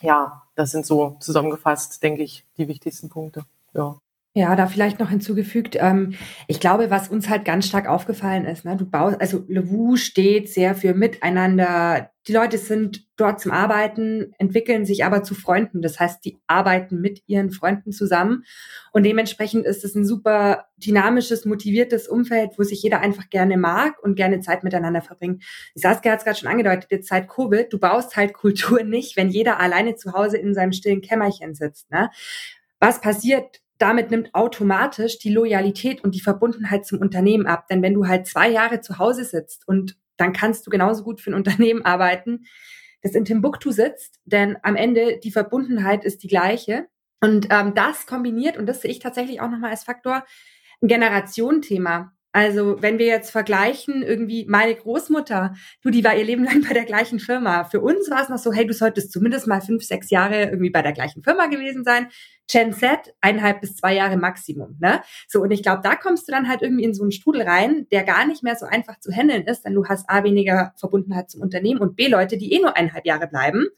Ja, 0.00 0.42
das 0.54 0.70
sind 0.70 0.86
so 0.86 1.16
zusammengefasst, 1.20 2.02
denke 2.02 2.22
ich, 2.22 2.46
die 2.56 2.68
wichtigsten 2.68 3.10
Punkte. 3.10 3.44
Ja. 3.74 3.96
Ja, 4.36 4.56
da 4.56 4.66
vielleicht 4.66 4.98
noch 4.98 5.10
hinzugefügt, 5.10 5.76
ähm, 5.78 6.14
ich 6.48 6.58
glaube, 6.58 6.90
was 6.90 7.08
uns 7.08 7.28
halt 7.28 7.44
ganz 7.44 7.68
stark 7.68 7.86
aufgefallen 7.86 8.46
ist, 8.46 8.64
ne, 8.64 8.76
du 8.76 8.84
baust, 8.84 9.20
also 9.20 9.44
Levu 9.46 9.94
steht 9.94 10.48
sehr 10.52 10.74
für 10.74 10.92
Miteinander. 10.92 12.10
Die 12.26 12.32
Leute 12.32 12.58
sind 12.58 13.06
dort 13.16 13.38
zum 13.38 13.52
Arbeiten, 13.52 14.32
entwickeln 14.38 14.86
sich 14.86 15.04
aber 15.04 15.22
zu 15.22 15.36
Freunden. 15.36 15.82
Das 15.82 16.00
heißt, 16.00 16.24
die 16.24 16.40
arbeiten 16.48 17.00
mit 17.00 17.22
ihren 17.28 17.52
Freunden 17.52 17.92
zusammen. 17.92 18.42
Und 18.92 19.04
dementsprechend 19.04 19.66
ist 19.66 19.84
es 19.84 19.94
ein 19.94 20.04
super 20.04 20.64
dynamisches, 20.78 21.44
motiviertes 21.44 22.08
Umfeld, 22.08 22.58
wo 22.58 22.64
sich 22.64 22.82
jeder 22.82 23.00
einfach 23.02 23.30
gerne 23.30 23.56
mag 23.56 24.02
und 24.02 24.16
gerne 24.16 24.40
Zeit 24.40 24.64
miteinander 24.64 25.02
verbringt. 25.02 25.44
Saskia 25.76 26.10
hat 26.10 26.18
es 26.18 26.24
gerade 26.24 26.38
schon 26.40 26.48
angedeutet, 26.48 26.90
jetzt 26.90 27.08
seit 27.08 27.28
Covid, 27.28 27.72
du 27.72 27.78
baust 27.78 28.16
halt 28.16 28.32
Kultur 28.32 28.82
nicht, 28.82 29.16
wenn 29.16 29.28
jeder 29.28 29.60
alleine 29.60 29.94
zu 29.94 30.12
Hause 30.12 30.38
in 30.38 30.54
seinem 30.54 30.72
stillen 30.72 31.02
Kämmerchen 31.02 31.54
sitzt. 31.54 31.88
Ne? 31.92 32.10
Was 32.80 33.00
passiert, 33.00 33.60
damit 33.84 34.10
nimmt 34.10 34.34
automatisch 34.34 35.18
die 35.18 35.30
Loyalität 35.30 36.02
und 36.02 36.14
die 36.14 36.22
Verbundenheit 36.22 36.86
zum 36.86 37.00
Unternehmen 37.00 37.46
ab. 37.46 37.68
Denn 37.68 37.82
wenn 37.82 37.92
du 37.92 38.06
halt 38.06 38.26
zwei 38.26 38.48
Jahre 38.48 38.80
zu 38.80 38.98
Hause 38.98 39.24
sitzt 39.26 39.68
und 39.68 39.98
dann 40.16 40.32
kannst 40.32 40.66
du 40.66 40.70
genauso 40.70 41.04
gut 41.04 41.20
für 41.20 41.30
ein 41.30 41.34
Unternehmen 41.42 41.84
arbeiten, 41.84 42.46
das 43.02 43.14
in 43.14 43.26
Timbuktu 43.26 43.72
sitzt, 43.72 44.20
denn 44.24 44.56
am 44.62 44.74
Ende 44.74 45.20
die 45.22 45.30
Verbundenheit 45.30 46.02
ist 46.02 46.22
die 46.22 46.28
gleiche. 46.28 46.86
Und 47.20 47.48
ähm, 47.50 47.74
das 47.74 48.06
kombiniert, 48.06 48.56
und 48.56 48.64
das 48.64 48.80
sehe 48.80 48.90
ich 48.90 49.00
tatsächlich 49.00 49.42
auch 49.42 49.50
nochmal 49.50 49.72
als 49.72 49.84
Faktor, 49.84 50.24
ein 50.80 50.88
Generationenthema. 50.88 52.14
Also 52.34 52.82
wenn 52.82 52.98
wir 52.98 53.06
jetzt 53.06 53.30
vergleichen, 53.30 54.02
irgendwie 54.02 54.44
meine 54.48 54.74
Großmutter, 54.74 55.54
du, 55.82 55.90
die 55.90 56.02
war 56.02 56.16
ihr 56.16 56.24
Leben 56.24 56.42
lang 56.42 56.62
bei 56.68 56.74
der 56.74 56.84
gleichen 56.84 57.20
Firma. 57.20 57.62
Für 57.62 57.80
uns 57.80 58.10
war 58.10 58.22
es 58.22 58.28
noch 58.28 58.38
so, 58.38 58.52
hey, 58.52 58.66
du 58.66 58.74
solltest 58.74 59.12
zumindest 59.12 59.46
mal 59.46 59.60
fünf, 59.60 59.84
sechs 59.84 60.10
Jahre 60.10 60.42
irgendwie 60.42 60.70
bei 60.70 60.82
der 60.82 60.92
gleichen 60.92 61.22
Firma 61.22 61.46
gewesen 61.46 61.84
sein. 61.84 62.08
Gen 62.50 62.72
Z, 62.72 63.14
eineinhalb 63.20 63.60
bis 63.60 63.76
zwei 63.76 63.94
Jahre 63.94 64.16
Maximum. 64.16 64.76
Ne? 64.80 65.00
So, 65.28 65.42
und 65.42 65.52
ich 65.52 65.62
glaube, 65.62 65.82
da 65.84 65.94
kommst 65.94 66.26
du 66.26 66.32
dann 66.32 66.48
halt 66.48 66.60
irgendwie 66.60 66.82
in 66.82 66.92
so 66.92 67.04
einen 67.04 67.12
Strudel 67.12 67.42
rein, 67.42 67.86
der 67.92 68.02
gar 68.02 68.26
nicht 68.26 68.42
mehr 68.42 68.56
so 68.56 68.66
einfach 68.66 68.98
zu 68.98 69.12
handeln 69.12 69.44
ist, 69.44 69.64
denn 69.64 69.74
du 69.74 69.86
hast 69.86 70.10
A, 70.10 70.24
weniger 70.24 70.74
Verbundenheit 70.76 71.30
zum 71.30 71.40
Unternehmen 71.40 71.80
und 71.80 71.94
B, 71.94 72.08
Leute, 72.08 72.36
die 72.36 72.52
eh 72.52 72.58
nur 72.58 72.76
eineinhalb 72.76 73.06
Jahre 73.06 73.28
bleiben. 73.28 73.68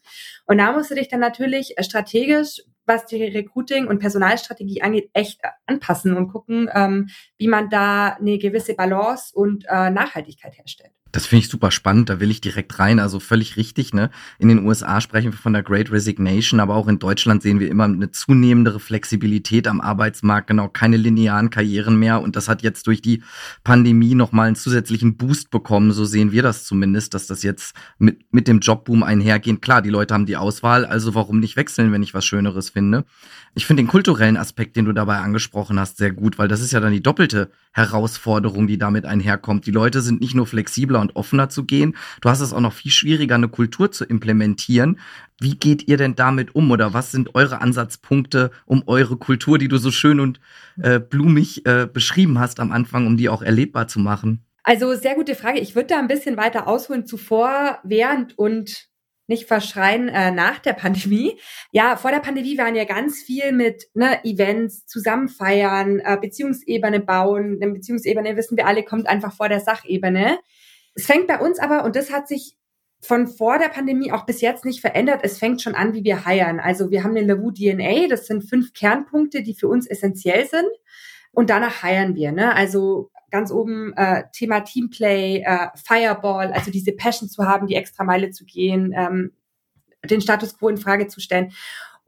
Und 0.47 0.57
da 0.57 0.71
musst 0.71 0.89
du 0.89 0.95
dich 0.95 1.09
dann 1.09 1.19
natürlich 1.19 1.75
strategisch 1.81 2.63
was 2.87 3.05
die 3.05 3.23
Recruiting- 3.23 3.87
und 3.87 3.99
Personalstrategie 3.99 4.81
angeht, 4.81 5.09
echt 5.13 5.41
anpassen 5.65 6.15
und 6.15 6.29
gucken, 6.29 6.69
ähm, 6.73 7.09
wie 7.37 7.47
man 7.47 7.69
da 7.69 8.15
eine 8.15 8.37
gewisse 8.37 8.73
Balance 8.73 9.35
und 9.35 9.65
äh, 9.67 9.89
Nachhaltigkeit 9.89 10.57
herstellt. 10.57 10.96
Das 11.11 11.25
finde 11.25 11.45
ich 11.45 11.49
super 11.49 11.71
spannend, 11.71 12.09
da 12.09 12.19
will 12.19 12.31
ich 12.31 12.41
direkt 12.41 12.77
rein. 12.79 12.99
Also 12.99 13.19
völlig 13.19 13.57
richtig, 13.57 13.93
ne? 13.93 14.09
In 14.39 14.49
den 14.49 14.65
USA 14.65 15.01
sprechen 15.01 15.31
wir 15.31 15.37
von 15.37 15.53
der 15.53 15.63
Great 15.63 15.91
Resignation, 15.91 16.59
aber 16.59 16.75
auch 16.75 16.87
in 16.87 16.99
Deutschland 16.99 17.41
sehen 17.41 17.59
wir 17.59 17.69
immer 17.69 17.85
eine 17.85 18.11
zunehmendere 18.11 18.79
Flexibilität 18.79 19.67
am 19.67 19.81
Arbeitsmarkt, 19.81 20.47
genau, 20.47 20.67
keine 20.67 20.97
linearen 20.97 21.49
Karrieren 21.49 21.97
mehr. 21.97 22.21
Und 22.21 22.35
das 22.35 22.49
hat 22.49 22.61
jetzt 22.61 22.87
durch 22.87 23.01
die 23.01 23.23
Pandemie 23.63 24.15
nochmal 24.15 24.47
einen 24.47 24.55
zusätzlichen 24.55 25.17
Boost 25.17 25.49
bekommen. 25.49 25.91
So 25.91 26.05
sehen 26.05 26.31
wir 26.31 26.43
das 26.43 26.65
zumindest, 26.65 27.13
dass 27.13 27.27
das 27.27 27.43
jetzt 27.43 27.75
mit, 27.97 28.21
mit 28.31 28.47
dem 28.47 28.59
Jobboom 28.59 29.03
einhergeht. 29.03 29.61
Klar, 29.61 29.81
die 29.81 29.89
Leute 29.89 30.13
haben 30.13 30.25
die 30.25 30.37
Auswahl, 30.37 30.85
also 30.85 31.15
warum 31.15 31.39
nicht 31.39 31.55
wechseln, 31.55 31.91
wenn 31.91 32.03
ich 32.03 32.13
was 32.13 32.25
Schöneres 32.25 32.69
finde? 32.69 33.05
Ich 33.55 33.65
finde 33.65 33.81
den 33.81 33.87
kulturellen 33.87 34.37
Aspekt, 34.37 34.75
den 34.75 34.85
du 34.85 34.93
dabei 34.93 35.17
angesprochen 35.17 35.79
hast, 35.79 35.97
sehr 35.97 36.11
gut, 36.11 36.37
weil 36.37 36.47
das 36.47 36.61
ist 36.61 36.73
ja 36.73 36.79
dann 36.79 36.91
die 36.91 37.01
doppelte 37.01 37.49
Herausforderung, 37.71 38.67
die 38.67 38.77
damit 38.77 39.05
einherkommt. 39.05 39.65
Die 39.65 39.71
Leute 39.71 40.01
sind 40.01 40.21
nicht 40.21 40.35
nur 40.35 40.45
flexibler 40.45 40.96
und 41.01 41.15
offener 41.15 41.49
zu 41.49 41.65
gehen, 41.65 41.95
du 42.21 42.29
hast 42.29 42.41
es 42.41 42.53
auch 42.53 42.59
noch 42.59 42.73
viel 42.73 42.91
schwieriger, 42.91 43.35
eine 43.35 43.49
Kultur 43.49 43.91
zu 43.91 44.05
implementieren. 44.05 44.99
Wie 45.39 45.55
geht 45.55 45.87
ihr 45.87 45.97
denn 45.97 46.15
damit 46.15 46.55
um 46.55 46.71
oder 46.71 46.93
was 46.93 47.11
sind 47.11 47.35
eure 47.35 47.61
Ansatzpunkte, 47.61 48.51
um 48.65 48.83
eure 48.87 49.17
Kultur, 49.17 49.57
die 49.57 49.67
du 49.67 49.77
so 49.77 49.91
schön 49.91 50.19
und 50.19 50.39
äh, 50.81 50.99
blumig 50.99 51.65
äh, 51.65 51.87
beschrieben 51.91 52.39
hast 52.39 52.59
am 52.59 52.71
Anfang, 52.71 53.05
um 53.05 53.17
die 53.17 53.29
auch 53.29 53.41
erlebbar 53.41 53.87
zu 53.87 53.99
machen? 53.99 54.43
Also 54.63 54.93
sehr 54.95 55.15
gute 55.15 55.35
Frage. 55.35 55.59
Ich 55.59 55.75
würde 55.75 55.87
da 55.87 55.99
ein 55.99 56.09
bisschen 56.09 56.35
weiter 56.35 56.67
ausholen 56.67 57.05
zuvor, 57.05 57.79
während 57.83 58.37
und 58.37 58.89
nicht 59.27 59.45
verschreien 59.45 60.09
äh, 60.09 60.31
nach 60.31 60.59
der 60.59 60.73
Pandemie. 60.73 61.39
Ja, 61.71 61.97
vor 61.97 62.11
der 62.11 62.19
Pandemie 62.19 62.57
waren 62.57 62.75
ja 62.75 62.85
ganz 62.85 63.21
viel 63.21 63.51
mit 63.51 63.85
ne, 63.93 64.23
Events, 64.23 64.85
zusammen 64.85 65.27
feiern, 65.27 65.99
äh, 65.99 66.17
Beziehungsebene 66.19 67.01
bauen. 67.01 67.59
Eine 67.61 67.73
Beziehungsebene, 67.73 68.35
wissen 68.37 68.57
wir 68.57 68.67
alle, 68.67 68.83
kommt 68.83 69.07
einfach 69.07 69.33
vor 69.33 69.49
der 69.49 69.59
Sachebene. 69.59 70.39
Es 70.97 71.05
fängt 71.05 71.27
bei 71.27 71.39
uns 71.39 71.59
aber, 71.59 71.85
und 71.85 71.95
das 71.95 72.11
hat 72.11 72.27
sich 72.27 72.57
von 73.01 73.27
vor 73.27 73.59
der 73.59 73.69
Pandemie 73.69 74.11
auch 74.11 74.25
bis 74.25 74.41
jetzt 74.41 74.65
nicht 74.65 74.81
verändert. 74.81 75.19
Es 75.23 75.37
fängt 75.37 75.61
schon 75.61 75.75
an, 75.75 75.93
wie 75.93 76.03
wir 76.03 76.25
heiern. 76.25 76.59
Also 76.59 76.89
wir 76.89 77.03
haben 77.03 77.13
den 77.13 77.27
Lavu 77.27 77.51
DNA, 77.51 78.07
das 78.09 78.25
sind 78.25 78.49
fünf 78.49 78.73
Kernpunkte, 78.73 79.43
die 79.43 79.53
für 79.53 79.67
uns 79.67 79.85
essentiell 79.85 80.47
sind. 80.47 80.69
Und 81.31 81.51
danach 81.51 81.83
heiern 81.83 82.15
wir. 82.15 82.31
Ne? 82.31 82.55
Also 82.55 83.11
ganz 83.29 83.51
oben 83.51 83.93
äh, 83.95 84.23
Thema 84.33 84.61
Teamplay, 84.61 85.43
äh, 85.45 85.67
Fireball, 85.75 86.51
also 86.51 86.71
diese 86.71 86.93
Passion 86.93 87.29
zu 87.29 87.45
haben, 87.45 87.67
die 87.67 87.75
extra 87.75 88.03
Meile 88.03 88.31
zu 88.31 88.43
gehen, 88.45 88.93
ähm, 88.97 89.33
den 90.03 90.21
Status 90.21 90.57
quo 90.57 90.69
in 90.69 90.77
Frage 90.77 91.07
zu 91.07 91.19
stellen. 91.19 91.51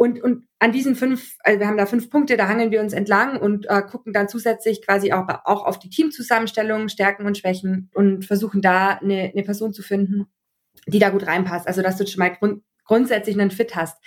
Und, 0.02 0.24
und 0.24 0.48
an 0.60 0.72
diesen 0.72 0.96
fünf, 0.96 1.36
also 1.44 1.60
wir 1.60 1.68
haben 1.68 1.76
da 1.76 1.86
fünf 1.86 2.10
Punkte, 2.10 2.38
da 2.38 2.48
hangeln 2.48 2.72
wir 2.72 2.80
uns 2.80 2.94
entlang 2.94 3.38
und 3.38 3.70
äh, 3.70 3.82
gucken 3.82 4.14
dann 4.14 4.30
zusätzlich 4.30 4.82
quasi 4.82 5.12
auch, 5.12 5.28
auch 5.44 5.66
auf 5.66 5.78
die 5.78 5.90
Teamzusammenstellung, 5.90 6.88
Stärken 6.88 7.26
und 7.26 7.38
Schwächen 7.38 7.92
und 7.94 8.24
versuchen 8.24 8.62
da 8.62 8.92
eine, 8.92 9.34
eine 9.34 9.44
Person 9.44 9.74
zu 9.74 9.82
finden, 9.84 10.28
die 10.88 11.00
da 11.00 11.10
gut 11.10 11.28
reinpasst. 11.28 11.68
Also 11.68 11.82
dass 11.82 11.98
du 11.98 12.08
schon 12.08 12.20
mal 12.20 12.30
grund, 12.30 12.64
grundsätzlich 12.86 13.38
einen 13.38 13.52
Fit 13.52 13.76
hast. 13.76 14.02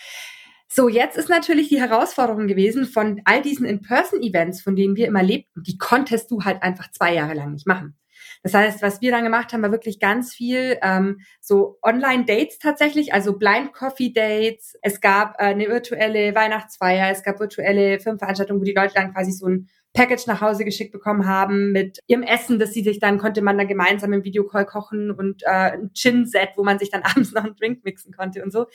So, 0.66 0.88
jetzt 0.88 1.18
ist 1.18 1.28
natürlich 1.28 1.68
die 1.68 1.82
Herausforderung 1.82 2.46
gewesen 2.46 2.86
von 2.86 3.20
all 3.26 3.42
diesen 3.42 3.66
In-Person-Events, 3.66 4.62
von 4.62 4.74
denen 4.74 4.96
wir 4.96 5.06
immer 5.06 5.22
lebten, 5.22 5.62
die 5.62 5.76
konntest 5.76 6.30
du 6.30 6.42
halt 6.42 6.62
einfach 6.62 6.90
zwei 6.90 7.12
Jahre 7.12 7.34
lang 7.34 7.52
nicht 7.52 7.66
machen. 7.66 7.98
Das 8.42 8.54
heißt, 8.54 8.82
was 8.82 9.00
wir 9.00 9.12
dann 9.12 9.22
gemacht 9.22 9.52
haben, 9.52 9.62
war 9.62 9.70
wirklich 9.70 10.00
ganz 10.00 10.34
viel 10.34 10.76
ähm, 10.82 11.20
so 11.40 11.78
Online-Dates 11.82 12.58
tatsächlich, 12.58 13.14
also 13.14 13.38
Blind 13.38 13.72
Coffee 13.72 14.12
Dates. 14.12 14.76
Es 14.82 15.00
gab 15.00 15.40
äh, 15.40 15.44
eine 15.44 15.68
virtuelle 15.68 16.34
Weihnachtsfeier, 16.34 17.10
es 17.10 17.22
gab 17.22 17.38
virtuelle 17.38 18.00
Firmenveranstaltungen, 18.00 18.60
wo 18.60 18.64
die 18.64 18.74
Leute 18.74 18.94
dann 18.94 19.12
quasi 19.12 19.30
so 19.30 19.46
ein 19.46 19.68
Package 19.92 20.26
nach 20.26 20.40
Hause 20.40 20.64
geschickt 20.64 20.92
bekommen 20.92 21.26
haben 21.26 21.70
mit 21.70 22.00
ihrem 22.06 22.22
Essen, 22.22 22.58
das 22.58 22.72
sie 22.72 22.82
sich 22.82 22.98
dann 22.98 23.18
konnte 23.18 23.42
man 23.42 23.58
dann 23.58 23.68
gemeinsam 23.68 24.12
im 24.12 24.24
Videocall 24.24 24.64
kochen 24.64 25.10
und 25.10 25.42
äh, 25.44 25.72
ein 25.72 25.92
Gin-Set, 25.94 26.50
wo 26.56 26.64
man 26.64 26.78
sich 26.78 26.90
dann 26.90 27.02
abends 27.04 27.32
noch 27.32 27.44
einen 27.44 27.56
Drink 27.56 27.84
mixen 27.84 28.12
konnte 28.12 28.42
und 28.42 28.52
so. 28.52 28.66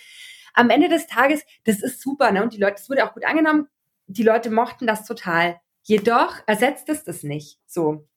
Am 0.54 0.70
Ende 0.70 0.90
des 0.90 1.08
Tages, 1.08 1.44
das 1.66 1.82
ist 1.82 2.02
super, 2.02 2.32
ne? 2.32 2.42
Und 2.42 2.54
die 2.54 2.60
Leute, 2.60 2.76
das 2.78 2.90
wurde 2.90 3.06
auch 3.06 3.14
gut 3.14 3.26
angenommen. 3.26 3.68
Die 4.08 4.24
Leute 4.24 4.50
mochten 4.50 4.88
das 4.88 5.06
total. 5.06 5.60
Jedoch 5.84 6.36
ersetzt 6.48 6.90
es 6.90 7.04
das 7.04 7.24
nicht. 7.24 7.60
So. 7.68 8.08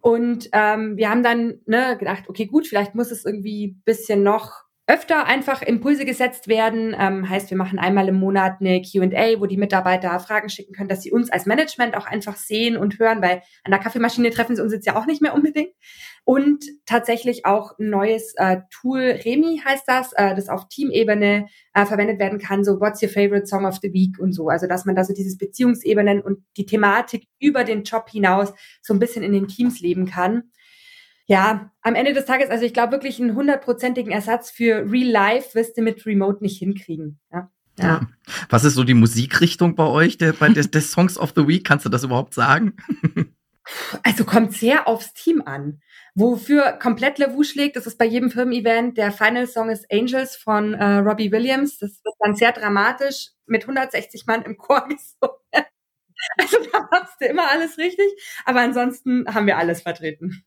Und 0.00 0.48
ähm, 0.52 0.96
wir 0.96 1.10
haben 1.10 1.22
dann 1.22 1.60
ne, 1.66 1.96
gedacht, 1.98 2.24
okay, 2.28 2.46
gut, 2.46 2.66
vielleicht 2.66 2.94
muss 2.94 3.10
es 3.10 3.24
irgendwie 3.24 3.76
bisschen 3.84 4.22
noch 4.22 4.65
öfter 4.88 5.26
einfach 5.26 5.62
Impulse 5.62 6.04
gesetzt 6.04 6.46
werden. 6.46 6.94
Ähm, 6.96 7.28
heißt, 7.28 7.50
wir 7.50 7.56
machen 7.56 7.78
einmal 7.78 8.08
im 8.08 8.20
Monat 8.20 8.60
eine 8.60 8.80
QA, 8.80 9.40
wo 9.40 9.46
die 9.46 9.56
Mitarbeiter 9.56 10.18
Fragen 10.20 10.48
schicken 10.48 10.74
können, 10.74 10.88
dass 10.88 11.02
sie 11.02 11.10
uns 11.10 11.30
als 11.30 11.44
Management 11.44 11.96
auch 11.96 12.06
einfach 12.06 12.36
sehen 12.36 12.76
und 12.76 12.98
hören, 13.00 13.20
weil 13.20 13.42
an 13.64 13.72
der 13.72 13.80
Kaffeemaschine 13.80 14.30
treffen 14.30 14.54
sie 14.54 14.62
uns 14.62 14.72
jetzt 14.72 14.86
ja 14.86 14.96
auch 14.96 15.06
nicht 15.06 15.20
mehr 15.20 15.34
unbedingt. 15.34 15.72
Und 16.24 16.64
tatsächlich 16.86 17.46
auch 17.46 17.76
ein 17.78 17.90
neues 17.90 18.34
äh, 18.36 18.58
Tool, 18.70 19.00
Remi 19.00 19.60
heißt 19.64 19.84
das, 19.86 20.12
äh, 20.12 20.36
das 20.36 20.48
auf 20.48 20.68
Teamebene 20.68 21.46
äh, 21.74 21.86
verwendet 21.86 22.20
werden 22.20 22.38
kann, 22.38 22.64
so 22.64 22.80
What's 22.80 23.02
your 23.02 23.08
favorite 23.08 23.46
song 23.46 23.64
of 23.64 23.78
the 23.82 23.92
week 23.92 24.18
und 24.20 24.32
so. 24.32 24.48
Also 24.48 24.68
dass 24.68 24.84
man 24.84 24.94
da 24.94 25.04
so 25.04 25.12
dieses 25.12 25.36
Beziehungsebenen 25.36 26.20
und 26.20 26.44
die 26.56 26.66
Thematik 26.66 27.26
über 27.40 27.64
den 27.64 27.82
Job 27.82 28.08
hinaus 28.08 28.52
so 28.82 28.94
ein 28.94 29.00
bisschen 29.00 29.24
in 29.24 29.32
den 29.32 29.48
Teams 29.48 29.80
leben 29.80 30.06
kann 30.06 30.44
ja, 31.26 31.72
am 31.82 31.94
Ende 31.94 32.12
des 32.12 32.24
Tages, 32.24 32.50
also 32.50 32.64
ich 32.64 32.72
glaube 32.72 32.92
wirklich 32.92 33.20
einen 33.20 33.34
hundertprozentigen 33.34 34.12
Ersatz 34.12 34.50
für 34.50 34.90
Real 34.90 35.10
Life 35.10 35.54
wirst 35.54 35.76
du 35.76 35.82
mit 35.82 36.06
Remote 36.06 36.42
nicht 36.42 36.58
hinkriegen. 36.58 37.18
Ja. 37.32 37.50
Ja. 37.78 38.00
Was 38.48 38.64
ist 38.64 38.74
so 38.74 38.84
die 38.84 38.94
Musikrichtung 38.94 39.74
bei 39.74 39.84
euch, 39.84 40.16
der, 40.16 40.32
bei 40.32 40.48
des, 40.48 40.70
des 40.70 40.90
Songs 40.90 41.18
of 41.18 41.32
the 41.36 41.46
Week? 41.46 41.66
Kannst 41.66 41.84
du 41.84 41.90
das 41.90 42.04
überhaupt 42.04 42.34
sagen? 42.34 42.76
Also 44.04 44.24
kommt 44.24 44.52
sehr 44.52 44.86
aufs 44.86 45.12
Team 45.12 45.42
an. 45.44 45.80
Wofür 46.14 46.78
komplett 46.80 47.18
Lavu 47.18 47.42
schlägt, 47.42 47.74
das 47.74 47.86
ist 47.86 47.98
bei 47.98 48.04
jedem 48.04 48.30
Firmen-Event. 48.30 48.96
Der 48.96 49.10
Final 49.10 49.46
Song 49.48 49.70
ist 49.70 49.90
Angels 49.90 50.36
von 50.36 50.74
äh, 50.74 50.98
Robbie 50.98 51.32
Williams. 51.32 51.78
Das 51.78 52.00
wird 52.04 52.14
dann 52.20 52.36
sehr 52.36 52.52
dramatisch 52.52 53.30
mit 53.46 53.62
160 53.62 54.24
Mann 54.26 54.42
im 54.42 54.56
Chor 54.56 54.82
gesungen. 54.88 55.66
Also 56.38 56.58
da 56.72 56.88
machst 56.90 57.16
du 57.20 57.26
immer 57.26 57.50
alles 57.50 57.76
richtig. 57.76 58.06
Aber 58.44 58.60
ansonsten 58.60 59.26
haben 59.34 59.46
wir 59.46 59.58
alles 59.58 59.82
vertreten. 59.82 60.44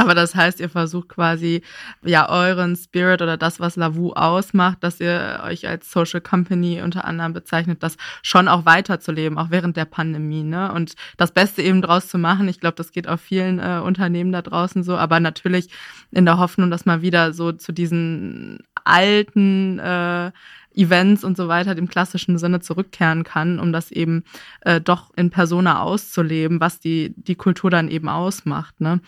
Aber 0.00 0.14
das 0.14 0.34
heißt, 0.34 0.60
ihr 0.60 0.68
versucht 0.68 1.08
quasi 1.08 1.62
ja 2.04 2.28
euren 2.28 2.76
Spirit 2.76 3.22
oder 3.22 3.36
das, 3.36 3.60
was 3.60 3.76
Lavu 3.76 4.12
ausmacht, 4.12 4.78
dass 4.80 5.00
ihr 5.00 5.42
euch 5.44 5.68
als 5.68 5.90
Social 5.90 6.20
Company 6.20 6.80
unter 6.82 7.04
anderem 7.04 7.32
bezeichnet, 7.32 7.82
das 7.82 7.96
schon 8.22 8.48
auch 8.48 8.64
weiterzuleben, 8.64 9.38
auch 9.38 9.50
während 9.50 9.76
der 9.76 9.84
Pandemie, 9.84 10.42
ne? 10.42 10.72
Und 10.72 10.94
das 11.16 11.32
Beste 11.32 11.62
eben 11.62 11.82
draus 11.82 12.08
zu 12.08 12.18
machen. 12.18 12.48
Ich 12.48 12.60
glaube, 12.60 12.76
das 12.76 12.92
geht 12.92 13.08
auch 13.08 13.18
vielen 13.18 13.58
äh, 13.58 13.80
Unternehmen 13.84 14.32
da 14.32 14.42
draußen 14.42 14.82
so, 14.82 14.96
aber 14.96 15.20
natürlich 15.20 15.68
in 16.10 16.24
der 16.24 16.38
Hoffnung, 16.38 16.70
dass 16.70 16.86
man 16.86 17.02
wieder 17.02 17.32
so 17.32 17.52
zu 17.52 17.72
diesen 17.72 18.60
alten 18.84 19.78
äh, 19.78 20.32
Events 20.74 21.24
und 21.24 21.36
so 21.36 21.48
weiter 21.48 21.74
dem 21.74 21.88
klassischen 21.88 22.38
Sinne 22.38 22.60
zurückkehren 22.60 23.24
kann, 23.24 23.58
um 23.58 23.72
das 23.72 23.90
eben 23.90 24.24
äh, 24.60 24.80
doch 24.80 25.10
in 25.16 25.30
Persona 25.30 25.80
auszuleben, 25.80 26.60
was 26.60 26.80
die, 26.80 27.12
die 27.16 27.34
Kultur 27.34 27.70
dann 27.70 27.88
eben 27.88 28.08
ausmacht. 28.08 28.80
Ne? 28.80 29.00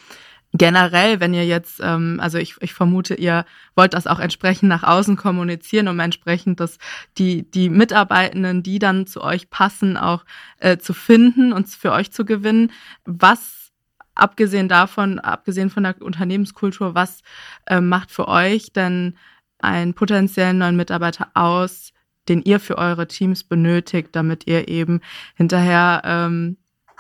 Generell, 0.53 1.21
wenn 1.21 1.35
ihr 1.35 1.47
jetzt, 1.47 1.81
ähm, 1.83 2.19
also 2.21 2.39
ich, 2.39 2.57
ich 2.61 2.75
vermute, 2.75 3.15
ihr 3.15 3.45
wollt 3.75 3.95
das 3.95 4.07
auch 4.07 4.19
entsprechend 4.19 4.69
nach 4.69 4.83
außen 4.83 5.17
kommunizieren, 5.17 5.89
um 5.89 5.99
entsprechend 5.99 6.61
das, 6.61 6.79
die, 7.19 7.51
die 7.51 7.69
Mitarbeitenden, 7.71 8.63
die 8.63 8.79
dann 8.79 9.07
zu 9.07 9.23
euch 9.23 9.51
passen, 9.51 9.97
auch 9.97 10.25
äh, 10.59 10.77
zu 10.77 10.93
finden 10.93 11.53
und 11.53 11.69
für 11.69 11.93
euch 11.93 12.13
zu 12.13 12.25
gewinnen. 12.25 12.71
Was, 13.05 13.73
abgesehen 14.15 14.69
davon, 14.69 15.19
abgesehen 15.19 15.71
von 15.71 15.85
der 15.85 16.01
Unternehmenskultur, 16.03 16.95
was 16.95 17.23
äh, 17.67 17.81
macht 17.81 18.11
für 18.11 18.29
euch 18.29 18.73
denn 18.73 19.17
einen 19.59 19.95
potenziellen 19.95 20.59
neuen 20.59 20.77
Mitarbeiter 20.77 21.31
aus, 21.35 21.93
den 22.29 22.43
ihr 22.43 22.61
für 22.61 22.79
eure 22.79 23.09
Teams 23.09 23.45
benötigt, 23.45 24.11
damit 24.13 24.47
ihr 24.47 24.69
eben 24.69 25.01
hinterher 25.35 26.03
ähm, 26.05 26.57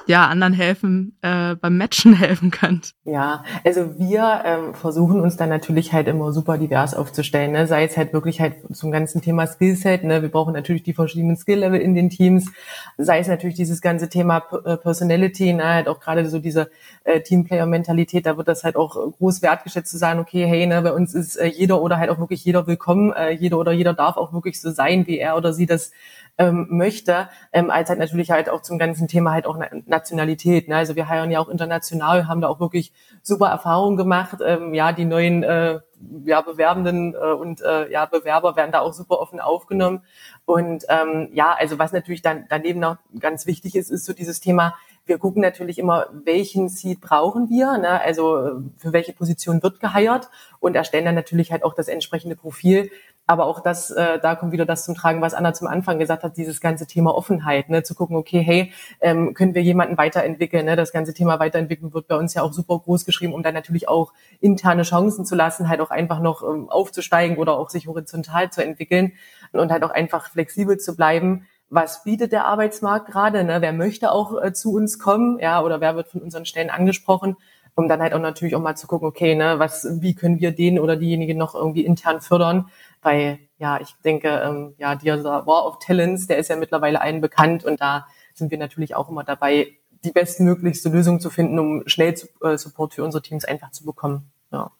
ja, 0.07 0.27
anderen 0.27 0.53
helfen, 0.53 1.17
äh, 1.23 1.55
beim 1.55 1.77
Matchen 1.77 2.15
helfen 2.19 2.51
könnt. 2.51 2.95
Ja, 3.05 3.45
also 3.65 3.99
wir 3.99 4.43
ähm, 4.45 4.75
versuchen 4.75 5.21
uns 5.21 5.37
dann 5.37 5.49
natürlich 5.49 5.93
halt 5.93 6.09
immer 6.09 6.33
super 6.33 6.59
divers 6.59 6.95
aufzustellen, 6.95 7.53
ne? 7.53 7.67
sei 7.67 7.85
es 7.85 7.97
halt 7.97 8.13
wirklich 8.13 8.41
halt 8.41 8.55
zum 8.73 8.91
ganzen 8.91 9.23
Thema 9.23 9.47
Skillset, 9.47 10.05
ne? 10.05 10.23
wir 10.23 10.31
brauchen 10.31 10.55
natürlich 10.55 10.83
die 10.83 10.95
verschiedenen 10.95 11.37
Skill-Level 11.37 11.81
in 11.81 11.95
den 11.95 12.11
Teams, 12.11 12.51
sei 12.99 13.19
es 13.19 13.29
natürlich 13.29 13.57
dieses 13.57 13.81
ganze 13.81 14.09
Thema 14.09 14.43
äh, 14.65 14.77
Personality, 14.77 15.53
ne? 15.53 15.65
halt 15.65 15.89
auch 15.89 16.01
gerade 16.01 16.29
so 16.29 16.39
diese 16.39 16.71
äh, 17.05 17.21
Teamplayer-Mentalität, 17.21 18.27
da 18.27 18.37
wird 18.37 18.49
das 18.49 18.65
halt 18.65 18.77
auch 18.77 18.95
groß 19.19 19.43
wertgeschätzt 19.43 19.91
zu 19.91 19.99
sagen, 19.99 20.21
okay, 20.21 20.47
hey, 20.47 20.67
ne, 20.67 20.83
bei 20.83 20.93
uns 20.93 21.15
ist 21.15 21.37
äh, 21.37 21.47
jeder 21.47 21.81
oder 21.81 21.99
halt 21.99 22.11
auch 22.11 22.19
wirklich 22.19 22.45
jeder 22.45 22.67
willkommen, 22.67 23.13
äh, 23.13 23.31
jeder 23.31 23.59
oder 23.59 23.73
jeder 23.73 23.95
darf 23.95 24.17
auch 24.17 24.33
wirklich 24.33 24.61
so 24.61 24.71
sein, 24.71 25.07
wie 25.07 25.19
er 25.19 25.37
oder 25.37 25.53
sie 25.53 25.67
das 25.67 25.93
ähm, 26.39 26.67
möchte, 26.71 27.29
ähm, 27.53 27.71
als 27.71 27.89
halt 27.89 27.99
natürlich 27.99 28.31
halt 28.31 28.49
auch 28.49 28.63
zum 28.63 28.79
ganzen 28.79 29.07
Thema 29.07 29.33
halt 29.33 29.47
auch 29.47 29.59
Nationalität. 29.87 30.69
Ne? 30.69 30.77
Also 30.77 30.97
wir 30.97 31.09
heiern 31.09 31.31
ja 31.31 31.41
auch 31.41 31.49
international, 31.49 32.27
haben 32.27 32.41
da 32.41 32.49
auch 32.49 32.61
wirklich 32.61 32.93
super 33.23 33.49
Erfahrungen 33.49 33.97
gemacht. 33.97 34.39
Ähm, 34.45 34.75
ja, 34.75 34.93
die 34.93 35.05
neuen 35.05 35.43
äh, 35.43 35.81
ja, 36.25 36.41
Bewerbenden 36.41 37.15
äh, 37.15 37.33
und 37.33 37.61
äh, 37.61 37.91
ja, 37.91 38.07
Bewerber 38.07 38.57
werden 38.57 38.73
da 38.73 38.81
auch 38.81 38.93
super 38.93 39.21
offen 39.21 39.41
aufgenommen. 39.41 40.03
Und 40.45 40.85
ähm, 40.89 41.29
ja, 41.33 41.55
also 41.59 41.79
was 41.79 41.93
natürlich 41.93 42.23
dann 42.23 42.47
daneben 42.49 42.81
noch 42.81 42.97
ganz 43.19 43.47
wichtig 43.47 43.77
ist, 43.77 43.91
ist 43.91 44.05
so 44.05 44.13
dieses 44.13 44.41
Thema, 44.41 44.75
wir 45.05 45.19
gucken 45.19 45.43
natürlich 45.43 45.79
immer, 45.79 46.07
welchen 46.13 46.69
Seed 46.69 47.01
brauchen 47.01 47.49
wir, 47.49 47.77
ne? 47.79 48.01
also 48.01 48.63
für 48.77 48.93
welche 48.93 49.13
Position 49.13 49.63
wird 49.63 49.81
geheiert 49.81 50.31
und 50.61 50.77
erstellen 50.77 51.05
dann 51.05 51.15
natürlich 51.15 51.51
halt 51.51 51.65
auch 51.65 51.75
das 51.75 51.89
entsprechende 51.89 52.37
Profil, 52.37 52.91
aber 53.27 53.47
auch 53.47 53.61
das, 53.61 53.91
äh, 53.91 54.19
da 54.19 54.35
kommt 54.35 54.53
wieder 54.53 54.67
das 54.67 54.85
zum 54.85 54.95
Tragen, 54.95 55.21
was 55.21 55.35
Anna 55.35 55.55
zum 55.55 55.69
Anfang 55.69 55.99
gesagt 55.99 56.25
hat, 56.25 56.37
dieses 56.37 56.61
ganze 56.61 56.87
Thema 56.87 57.15
Offenheit, 57.15 57.69
ne, 57.69 57.83
zu 57.83 57.95
gucken, 57.95 58.17
okay, 58.17 58.41
hey, 58.41 58.73
ähm, 59.01 59.35
können 59.35 59.55
wir 59.55 59.63
jemanden 59.63 59.97
weiterentwickeln? 59.97 60.67
Ne? 60.67 60.77
Das 60.77 60.93
ganze 60.93 61.15
Thema 61.15 61.39
Weiterentwickeln 61.39 61.95
wird 61.95 62.09
bei 62.09 62.17
uns 62.17 62.35
ja 62.35 62.43
auch 62.43 62.53
super 62.53 62.79
groß 62.79 63.05
geschrieben, 63.05 63.33
um 63.33 63.43
dann 63.43 63.55
natürlich 63.55 63.89
auch 63.89 64.13
interne 64.41 64.83
Chancen 64.83 65.25
zu 65.25 65.35
lassen, 65.37 65.69
halt 65.69 65.81
auch 65.81 65.91
einfach 65.91 66.21
noch 66.21 66.43
ähm, 66.43 66.69
aufzusteigen 66.69 67.37
oder 67.37 67.59
auch 67.59 67.71
sich 67.71 67.87
horizontal 67.87 68.51
zu 68.51 68.65
entwickeln 68.65 69.13
und 69.53 69.71
halt 69.71 69.85
auch 69.85 69.91
einfach 69.91 70.31
flexibel 70.31 70.79
zu 70.79 70.97
bleiben. 70.97 71.47
Was 71.71 72.05
bietet 72.05 72.33
der 72.33 72.45
Arbeitsmarkt 72.47 73.07
gerade? 73.07 73.45
Ne? 73.45 73.63
Wer 73.63 73.73
möchte 73.73 74.13
auch 74.13 74.43
äh, 74.43 74.53
zu 74.53 74.75
uns 74.75 74.99
kommen? 74.99 75.39
Ja, 75.39 75.63
oder 75.63 75.81
wer 75.81 75.97
wird 75.97 76.09
von 76.09 76.21
unseren 76.21 76.45
Stellen 76.45 76.71
angesprochen? 76.71 77.37
um 77.75 77.89
dann 77.89 78.03
halt 78.03 78.13
auch 78.13 78.21
natürlich 78.21 78.55
auch 78.55 78.61
mal 78.61 78.77
zu 78.77 78.87
gucken, 78.87 79.09
okay, 79.09 79.35
ne, 79.35 79.59
was, 79.59 79.87
wie 80.01 80.15
können 80.15 80.41
wir 80.41 80.53
den 80.53 80.79
oder 80.79 80.97
diejenige 80.97 81.35
noch 81.35 81.55
irgendwie 81.55 81.85
intern 81.85 82.21
fördern, 82.21 82.69
weil 83.03 83.41
ja, 83.59 83.81
ich 83.81 83.95
denke, 84.05 84.29
ähm, 84.29 84.75
ja, 84.79 84.95
dieser 84.95 85.47
War 85.47 85.67
of 85.67 85.79
Talents, 85.79 86.27
der 86.27 86.39
ist 86.39 86.49
ja 86.49 86.57
mittlerweile 86.57 87.01
allen 87.01 87.21
bekannt 87.21 87.65
und 87.65 87.81
da 87.81 88.07
sind 88.35 88.51
wir 88.51 88.59
natürlich 88.59 88.95
auch 88.95 89.09
immer 89.09 89.25
dabei, 89.25 89.77
die 90.05 90.11
bestmöglichste 90.11 90.89
Lösung 90.89 91.21
zu 91.21 91.31
finden, 91.31 91.59
um 91.59 91.83
schnell 91.87 92.15
äh, 92.43 92.57
Support 92.57 92.95
für 92.95 93.05
unsere 93.05 93.23
Teams 93.23 93.45
einfach 93.45 93.71
zu 93.71 93.85
bekommen. 93.85 94.33
Ja. 94.51 94.71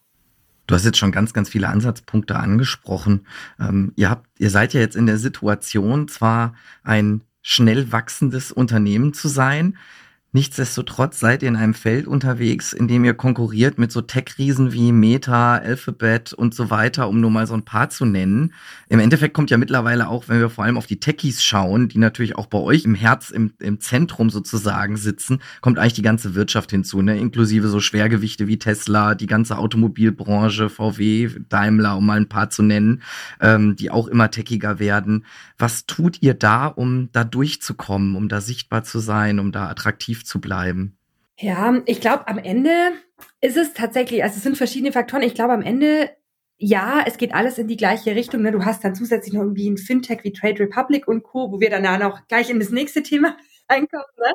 Du 0.67 0.75
hast 0.75 0.85
jetzt 0.85 0.97
schon 0.97 1.11
ganz, 1.11 1.33
ganz 1.33 1.49
viele 1.49 1.67
Ansatzpunkte 1.67 2.35
angesprochen. 2.35 3.27
Ähm, 3.59 3.93
ihr 3.95 4.09
habt, 4.09 4.27
ihr 4.39 4.49
seid 4.49 4.73
ja 4.73 4.79
jetzt 4.79 4.95
in 4.95 5.05
der 5.05 5.17
Situation, 5.17 6.07
zwar 6.07 6.55
ein 6.83 7.23
schnell 7.41 7.91
wachsendes 7.91 8.51
Unternehmen 8.51 9.13
zu 9.13 9.27
sein, 9.27 9.77
Nichtsdestotrotz 10.35 11.19
seid 11.19 11.43
ihr 11.43 11.49
in 11.49 11.55
einem 11.55 11.75
Feld 11.75 12.07
unterwegs, 12.07 12.73
in 12.73 12.87
dem 12.87 13.05
ihr 13.05 13.13
konkurriert 13.13 13.77
mit 13.77 13.91
so 13.91 14.01
Tech-Riesen 14.01 14.73
wie 14.73 14.91
Meta, 14.91 15.57
Alphabet 15.57 16.33
und 16.33 16.55
so 16.55 16.71
weiter, 16.71 17.07
um 17.07 17.21
nur 17.21 17.29
mal 17.29 17.45
so 17.45 17.53
ein 17.53 17.65
paar 17.65 17.91
zu 17.91 18.03
nennen. 18.03 18.51
Im 18.89 18.97
Endeffekt 18.97 19.35
kommt 19.35 19.51
ja 19.51 19.57
mittlerweile 19.57 20.07
auch, 20.07 20.29
wenn 20.29 20.39
wir 20.39 20.49
vor 20.49 20.63
allem 20.63 20.77
auf 20.77 20.87
die 20.87 20.99
Techies 20.99 21.43
schauen, 21.43 21.87
die 21.87 21.99
natürlich 21.99 22.35
auch 22.35 22.47
bei 22.47 22.57
euch 22.57 22.83
im 22.83 22.95
Herz, 22.95 23.29
im, 23.29 23.53
im 23.59 23.79
Zentrum 23.79 24.31
sozusagen 24.31 24.97
sitzen, 24.97 25.39
kommt 25.61 25.77
eigentlich 25.77 25.93
die 25.93 26.01
ganze 26.01 26.33
Wirtschaft 26.33 26.71
hinzu, 26.71 27.03
ne? 27.03 27.15
inklusive 27.15 27.67
so 27.67 27.79
Schwergewichte 27.79 28.47
wie 28.47 28.57
Tesla, 28.57 29.13
die 29.13 29.27
ganze 29.27 29.59
Automobilbranche, 29.59 30.71
VW, 30.71 31.29
Daimler, 31.49 31.95
um 31.95 32.07
mal 32.07 32.17
ein 32.17 32.29
paar 32.29 32.49
zu 32.49 32.63
nennen, 32.63 33.03
ähm, 33.39 33.75
die 33.75 33.91
auch 33.91 34.07
immer 34.07 34.31
techiger 34.31 34.79
werden. 34.79 35.25
Was 35.59 35.85
tut 35.85 36.23
ihr 36.23 36.33
da, 36.33 36.65
um 36.65 37.09
da 37.11 37.23
durchzukommen, 37.23 38.15
um 38.15 38.29
da 38.29 38.41
sichtbar 38.41 38.83
zu 38.83 38.97
sein, 38.97 39.37
um 39.37 39.51
da 39.51 39.69
attraktiv 39.69 40.22
zu 40.23 40.41
bleiben? 40.41 40.97
Ja, 41.39 41.81
ich 41.85 41.99
glaube, 41.99 42.27
am 42.27 42.37
Ende 42.37 42.91
ist 43.41 43.57
es 43.57 43.73
tatsächlich, 43.73 44.23
also 44.23 44.37
es 44.37 44.43
sind 44.43 44.57
verschiedene 44.57 44.91
Faktoren. 44.91 45.23
Ich 45.23 45.33
glaube, 45.33 45.53
am 45.53 45.61
Ende, 45.61 46.11
ja, 46.57 47.03
es 47.05 47.17
geht 47.17 47.33
alles 47.33 47.57
in 47.57 47.67
die 47.67 47.77
gleiche 47.77 48.15
Richtung. 48.15 48.41
Ne? 48.41 48.51
Du 48.51 48.65
hast 48.65 48.83
dann 48.83 48.95
zusätzlich 48.95 49.33
noch 49.33 49.41
irgendwie 49.41 49.69
ein 49.69 49.77
Fintech 49.77 50.23
wie 50.23 50.33
Trade 50.33 50.59
Republic 50.59 51.07
und 51.07 51.23
Co., 51.23 51.51
wo 51.51 51.59
wir 51.59 51.69
dann 51.69 51.85
auch 52.03 52.27
gleich 52.27 52.49
in 52.49 52.59
das 52.59 52.69
nächste 52.69 53.03
Thema 53.03 53.35
reinkommen. 53.69 54.05
Ne? 54.17 54.31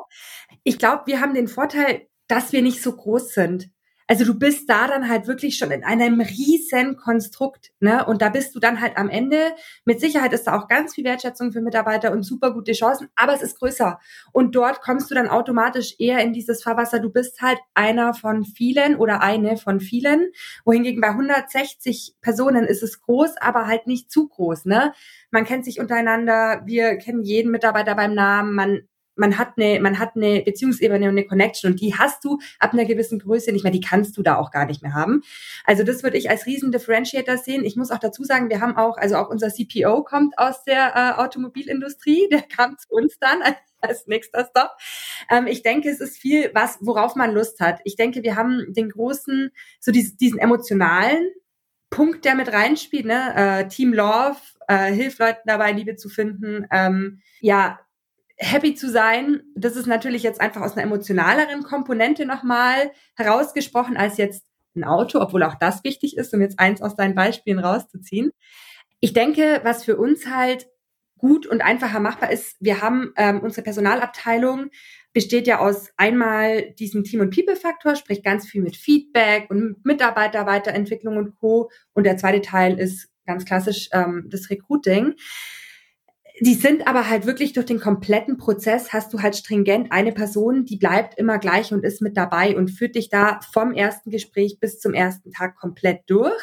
Ich 0.63 0.77
glaube, 0.77 1.03
wir 1.07 1.21
haben 1.21 1.33
den 1.33 1.47
Vorteil, 1.47 2.07
dass 2.27 2.51
wir 2.51 2.61
nicht 2.61 2.81
so 2.81 2.95
groß 2.95 3.33
sind. 3.33 3.69
Also 4.11 4.25
du 4.25 4.33
bist 4.33 4.67
da 4.67 4.87
dann 4.87 5.07
halt 5.07 5.27
wirklich 5.27 5.55
schon 5.57 5.69
in 5.69 5.83
einem 5.83 6.19
riesen 6.19 6.97
Konstrukt, 6.97 7.71
ne? 7.79 8.03
Und 8.07 8.23
da 8.23 8.29
bist 8.29 8.55
du 8.55 8.59
dann 8.59 8.81
halt 8.81 8.97
am 8.97 9.07
Ende. 9.07 9.51
Mit 9.85 9.99
Sicherheit 9.99 10.33
ist 10.33 10.47
da 10.47 10.57
auch 10.57 10.67
ganz 10.67 10.95
viel 10.95 11.03
Wertschätzung 11.03 11.51
für 11.51 11.61
Mitarbeiter 11.61 12.11
und 12.11 12.23
super 12.23 12.51
gute 12.51 12.71
Chancen, 12.71 13.09
aber 13.15 13.35
es 13.35 13.43
ist 13.43 13.59
größer. 13.59 13.99
Und 14.31 14.55
dort 14.55 14.81
kommst 14.81 15.11
du 15.11 15.15
dann 15.15 15.27
automatisch 15.27 15.93
eher 15.99 16.23
in 16.23 16.33
dieses 16.33 16.63
Fahrwasser. 16.63 16.99
Du 16.99 17.11
bist 17.11 17.39
halt 17.43 17.59
einer 17.75 18.15
von 18.15 18.45
vielen 18.45 18.95
oder 18.95 19.21
eine 19.21 19.57
von 19.57 19.79
vielen. 19.79 20.31
Wohingegen 20.65 21.01
bei 21.01 21.09
160 21.09 22.15
Personen 22.19 22.65
ist 22.65 22.81
es 22.81 23.01
groß, 23.01 23.37
aber 23.39 23.67
halt 23.67 23.85
nicht 23.85 24.09
zu 24.09 24.27
groß, 24.27 24.65
ne? 24.65 24.91
Man 25.29 25.45
kennt 25.45 25.65
sich 25.65 25.79
untereinander, 25.79 26.63
wir 26.65 26.97
kennen 26.97 27.21
jeden 27.21 27.51
Mitarbeiter 27.51 27.93
beim 27.93 28.15
Namen, 28.15 28.55
man 28.55 28.79
man 29.19 29.37
hat 29.37 29.53
eine, 29.57 29.79
man 29.79 29.99
hat 29.99 30.15
eine 30.15 30.41
Beziehungsebene 30.41 31.05
und 31.05 31.17
eine 31.17 31.25
Connection 31.25 31.71
und 31.71 31.81
die 31.81 31.95
hast 31.95 32.23
du 32.23 32.39
ab 32.59 32.73
einer 32.73 32.85
gewissen 32.85 33.19
Größe 33.19 33.51
nicht 33.51 33.63
mehr, 33.63 33.71
die 33.71 33.81
kannst 33.81 34.17
du 34.17 34.23
da 34.23 34.37
auch 34.37 34.51
gar 34.51 34.65
nicht 34.65 34.81
mehr 34.81 34.93
haben. 34.93 35.21
Also 35.65 35.83
das 35.83 36.03
würde 36.03 36.17
ich 36.17 36.29
als 36.29 36.45
riesen 36.45 36.71
Differentiator 36.71 37.37
sehen. 37.37 37.65
Ich 37.65 37.75
muss 37.75 37.91
auch 37.91 37.99
dazu 37.99 38.23
sagen, 38.23 38.49
wir 38.49 38.61
haben 38.61 38.77
auch, 38.77 38.97
also 38.97 39.17
auch 39.17 39.29
unser 39.29 39.49
CPO 39.49 40.03
kommt 40.03 40.37
aus 40.37 40.63
der 40.63 40.95
äh, 40.95 41.21
Automobilindustrie, 41.21 42.27
der 42.31 42.41
kam 42.41 42.77
zu 42.77 42.87
uns 42.89 43.19
dann 43.19 43.41
als 43.81 44.07
nächster 44.07 44.45
Stop. 44.45 44.71
Ähm, 45.29 45.47
ich 45.47 45.61
denke, 45.61 45.89
es 45.89 45.99
ist 45.99 46.17
viel, 46.17 46.51
was, 46.53 46.77
worauf 46.81 47.15
man 47.15 47.33
Lust 47.33 47.59
hat. 47.59 47.79
Ich 47.83 47.95
denke, 47.95 48.23
wir 48.23 48.35
haben 48.35 48.73
den 48.73 48.89
großen, 48.89 49.51
so 49.79 49.91
diesen, 49.91 50.17
diesen 50.17 50.39
emotionalen 50.39 51.29
Punkt, 51.89 52.23
der 52.25 52.35
mit 52.35 52.51
reinspielt, 52.51 53.05
ne? 53.05 53.33
Äh, 53.35 53.67
Team 53.67 53.93
Love, 53.93 54.37
äh, 54.67 54.91
hilft 54.91 55.19
Leuten 55.19 55.41
dabei, 55.45 55.71
Liebe 55.71 55.95
zu 55.95 56.09
finden. 56.09 56.67
Ähm, 56.71 57.21
ja, 57.39 57.79
happy 58.39 58.73
zu 58.73 58.89
sein, 58.89 59.43
das 59.55 59.75
ist 59.75 59.85
natürlich 59.85 60.23
jetzt 60.23 60.39
einfach 60.39 60.61
aus 60.61 60.73
einer 60.73 60.83
emotionaleren 60.83 61.63
Komponente 61.63 62.25
nochmal 62.25 62.91
herausgesprochen 63.15 63.97
als 63.97 64.17
jetzt 64.17 64.45
ein 64.75 64.85
Auto, 64.85 65.19
obwohl 65.19 65.43
auch 65.43 65.55
das 65.55 65.83
wichtig 65.83 66.15
ist, 66.17 66.33
um 66.33 66.41
jetzt 66.41 66.59
eins 66.59 66.81
aus 66.81 66.95
deinen 66.95 67.15
Beispielen 67.15 67.59
rauszuziehen. 67.59 68.31
Ich 69.01 69.13
denke, 69.13 69.59
was 69.63 69.83
für 69.83 69.97
uns 69.97 70.27
halt 70.27 70.67
gut 71.17 71.45
und 71.45 71.61
einfacher 71.61 71.99
machbar 71.99 72.31
ist, 72.31 72.55
wir 72.61 72.81
haben 72.81 73.11
ähm, 73.17 73.41
unsere 73.41 73.61
Personalabteilung 73.61 74.69
besteht 75.11 75.47
ja 75.47 75.59
aus 75.59 75.89
einmal 75.97 76.71
diesem 76.73 77.03
Team- 77.03 77.19
und 77.19 77.35
People-Faktor, 77.35 77.95
sprich 77.95 78.23
ganz 78.23 78.47
viel 78.47 78.61
mit 78.61 78.77
Feedback 78.77 79.49
und 79.49 79.83
Mitarbeiterweiterentwicklung 79.83 81.17
und 81.17 81.35
Co. 81.35 81.71
Und 81.93 82.05
der 82.05 82.17
zweite 82.17 82.41
Teil 82.41 82.79
ist 82.79 83.09
ganz 83.25 83.43
klassisch 83.43 83.89
ähm, 83.91 84.27
das 84.29 84.49
Recruiting. 84.49 85.15
Die 86.41 86.53
sind 86.53 86.87
aber 86.87 87.09
halt 87.09 87.25
wirklich 87.25 87.53
durch 87.53 87.65
den 87.65 87.79
kompletten 87.79 88.37
Prozess 88.37 88.93
hast 88.93 89.13
du 89.13 89.21
halt 89.21 89.35
stringent 89.35 89.91
eine 89.91 90.13
Person, 90.13 90.65
die 90.65 90.77
bleibt 90.77 91.17
immer 91.17 91.37
gleich 91.37 91.73
und 91.73 91.83
ist 91.83 92.01
mit 92.01 92.15
dabei 92.15 92.55
und 92.55 92.69
führt 92.69 92.95
dich 92.95 93.09
da 93.09 93.39
vom 93.51 93.73
ersten 93.73 94.09
Gespräch 94.09 94.57
bis 94.59 94.79
zum 94.79 94.93
ersten 94.93 95.31
Tag 95.31 95.55
komplett 95.55 96.01
durch. 96.07 96.41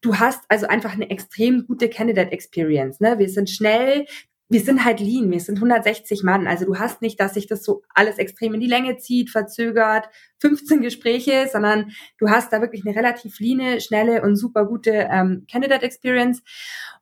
Du 0.00 0.18
hast 0.18 0.40
also 0.48 0.66
einfach 0.66 0.92
eine 0.92 1.10
extrem 1.10 1.66
gute 1.66 1.90
Candidate 1.90 2.32
Experience. 2.32 3.00
Ne? 3.00 3.18
Wir 3.18 3.28
sind 3.28 3.50
schnell, 3.50 4.06
wir 4.54 4.60
sind 4.60 4.84
halt 4.84 5.00
lean, 5.00 5.32
wir 5.32 5.40
sind 5.40 5.56
160 5.56 6.22
Mann. 6.22 6.46
Also 6.46 6.64
du 6.64 6.78
hast 6.78 7.02
nicht, 7.02 7.18
dass 7.18 7.34
sich 7.34 7.48
das 7.48 7.64
so 7.64 7.82
alles 7.92 8.18
extrem 8.18 8.54
in 8.54 8.60
die 8.60 8.68
Länge 8.68 8.98
zieht, 8.98 9.30
verzögert, 9.30 10.08
15 10.38 10.80
Gespräche, 10.80 11.48
sondern 11.50 11.90
du 12.18 12.28
hast 12.28 12.52
da 12.52 12.60
wirklich 12.60 12.86
eine 12.86 12.94
relativ 12.94 13.40
leane, 13.40 13.80
schnelle 13.80 14.22
und 14.22 14.36
super 14.36 14.64
gute 14.66 15.08
ähm, 15.10 15.44
Candidate 15.50 15.84
Experience. 15.84 16.44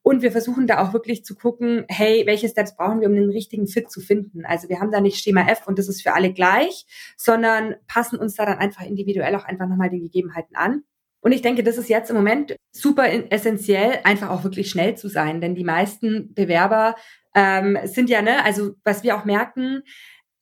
Und 0.00 0.22
wir 0.22 0.32
versuchen 0.32 0.66
da 0.66 0.82
auch 0.82 0.94
wirklich 0.94 1.26
zu 1.26 1.34
gucken, 1.34 1.84
hey, 1.88 2.22
welche 2.24 2.48
Steps 2.48 2.74
brauchen 2.74 3.02
wir, 3.02 3.08
um 3.08 3.14
den 3.14 3.28
richtigen 3.28 3.66
Fit 3.66 3.90
zu 3.90 4.00
finden? 4.00 4.46
Also 4.46 4.70
wir 4.70 4.80
haben 4.80 4.90
da 4.90 5.02
nicht 5.02 5.22
Schema 5.22 5.46
F 5.46 5.66
und 5.66 5.78
das 5.78 5.88
ist 5.88 6.00
für 6.00 6.14
alle 6.14 6.32
gleich, 6.32 6.86
sondern 7.18 7.74
passen 7.86 8.18
uns 8.18 8.34
da 8.34 8.46
dann 8.46 8.60
einfach 8.60 8.86
individuell 8.86 9.36
auch 9.36 9.44
einfach 9.44 9.68
nochmal 9.68 9.90
den 9.90 10.00
Gegebenheiten 10.00 10.56
an. 10.56 10.84
Und 11.20 11.32
ich 11.32 11.42
denke, 11.42 11.62
das 11.62 11.76
ist 11.76 11.88
jetzt 11.88 12.10
im 12.10 12.16
Moment 12.16 12.56
super 12.72 13.04
essentiell, 13.30 14.00
einfach 14.04 14.30
auch 14.30 14.42
wirklich 14.42 14.70
schnell 14.70 14.96
zu 14.96 15.08
sein, 15.08 15.40
denn 15.40 15.54
die 15.54 15.64
meisten 15.64 16.32
Bewerber 16.34 16.96
ähm, 17.34 17.78
sind 17.84 18.10
ja, 18.10 18.22
ne, 18.22 18.44
also 18.44 18.74
was 18.84 19.02
wir 19.02 19.16
auch 19.16 19.24
merken, 19.24 19.82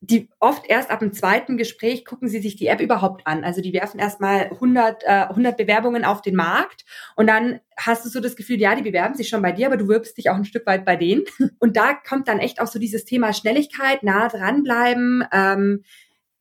die 0.03 0.31
oft 0.41 0.67
erst 0.67 0.91
ab 0.91 1.01
dem 1.01 1.13
zweiten 1.13 1.59
Gespräch 1.59 2.07
gucken 2.07 2.29
sie 2.29 2.41
sich 2.41 2.57
die 2.57 2.69
App 2.69 2.81
überhaupt 2.81 3.27
an. 3.27 3.45
Also 3.45 3.61
die 3.61 3.75
werfen 3.75 4.01
erstmal 4.01 4.45
100, 4.47 5.03
äh, 5.05 5.27
100 5.29 5.59
Bewerbungen 5.59 6.07
auf 6.07 6.23
den 6.23 6.37
Markt 6.37 6.87
und 7.17 7.27
dann 7.27 7.61
hast 7.77 8.05
du 8.05 8.09
so 8.09 8.21
das 8.21 8.35
Gefühl, 8.35 8.59
ja, 8.59 8.75
die 8.75 8.83
bewerben 8.83 9.15
sich 9.15 9.29
schon 9.29 9.43
bei 9.43 9.53
dir, 9.53 9.67
aber 9.67 9.77
du 9.77 9.89
wirbst 9.89 10.17
dich 10.17 10.31
auch 10.31 10.37
ein 10.37 10.47
Stück 10.47 10.67
weit 10.67 10.87
bei 10.87 10.97
denen. 10.97 11.25
Und 11.59 11.77
da 11.77 11.95
kommt 11.95 12.29
dann 12.29 12.39
echt 12.39 12.61
auch 12.61 12.67
so 12.67 12.79
dieses 12.79 13.05
Thema 13.05 13.33
Schnelligkeit, 13.33 14.03
nah 14.03 14.29
dranbleiben, 14.29 15.25
ähm, 15.33 15.85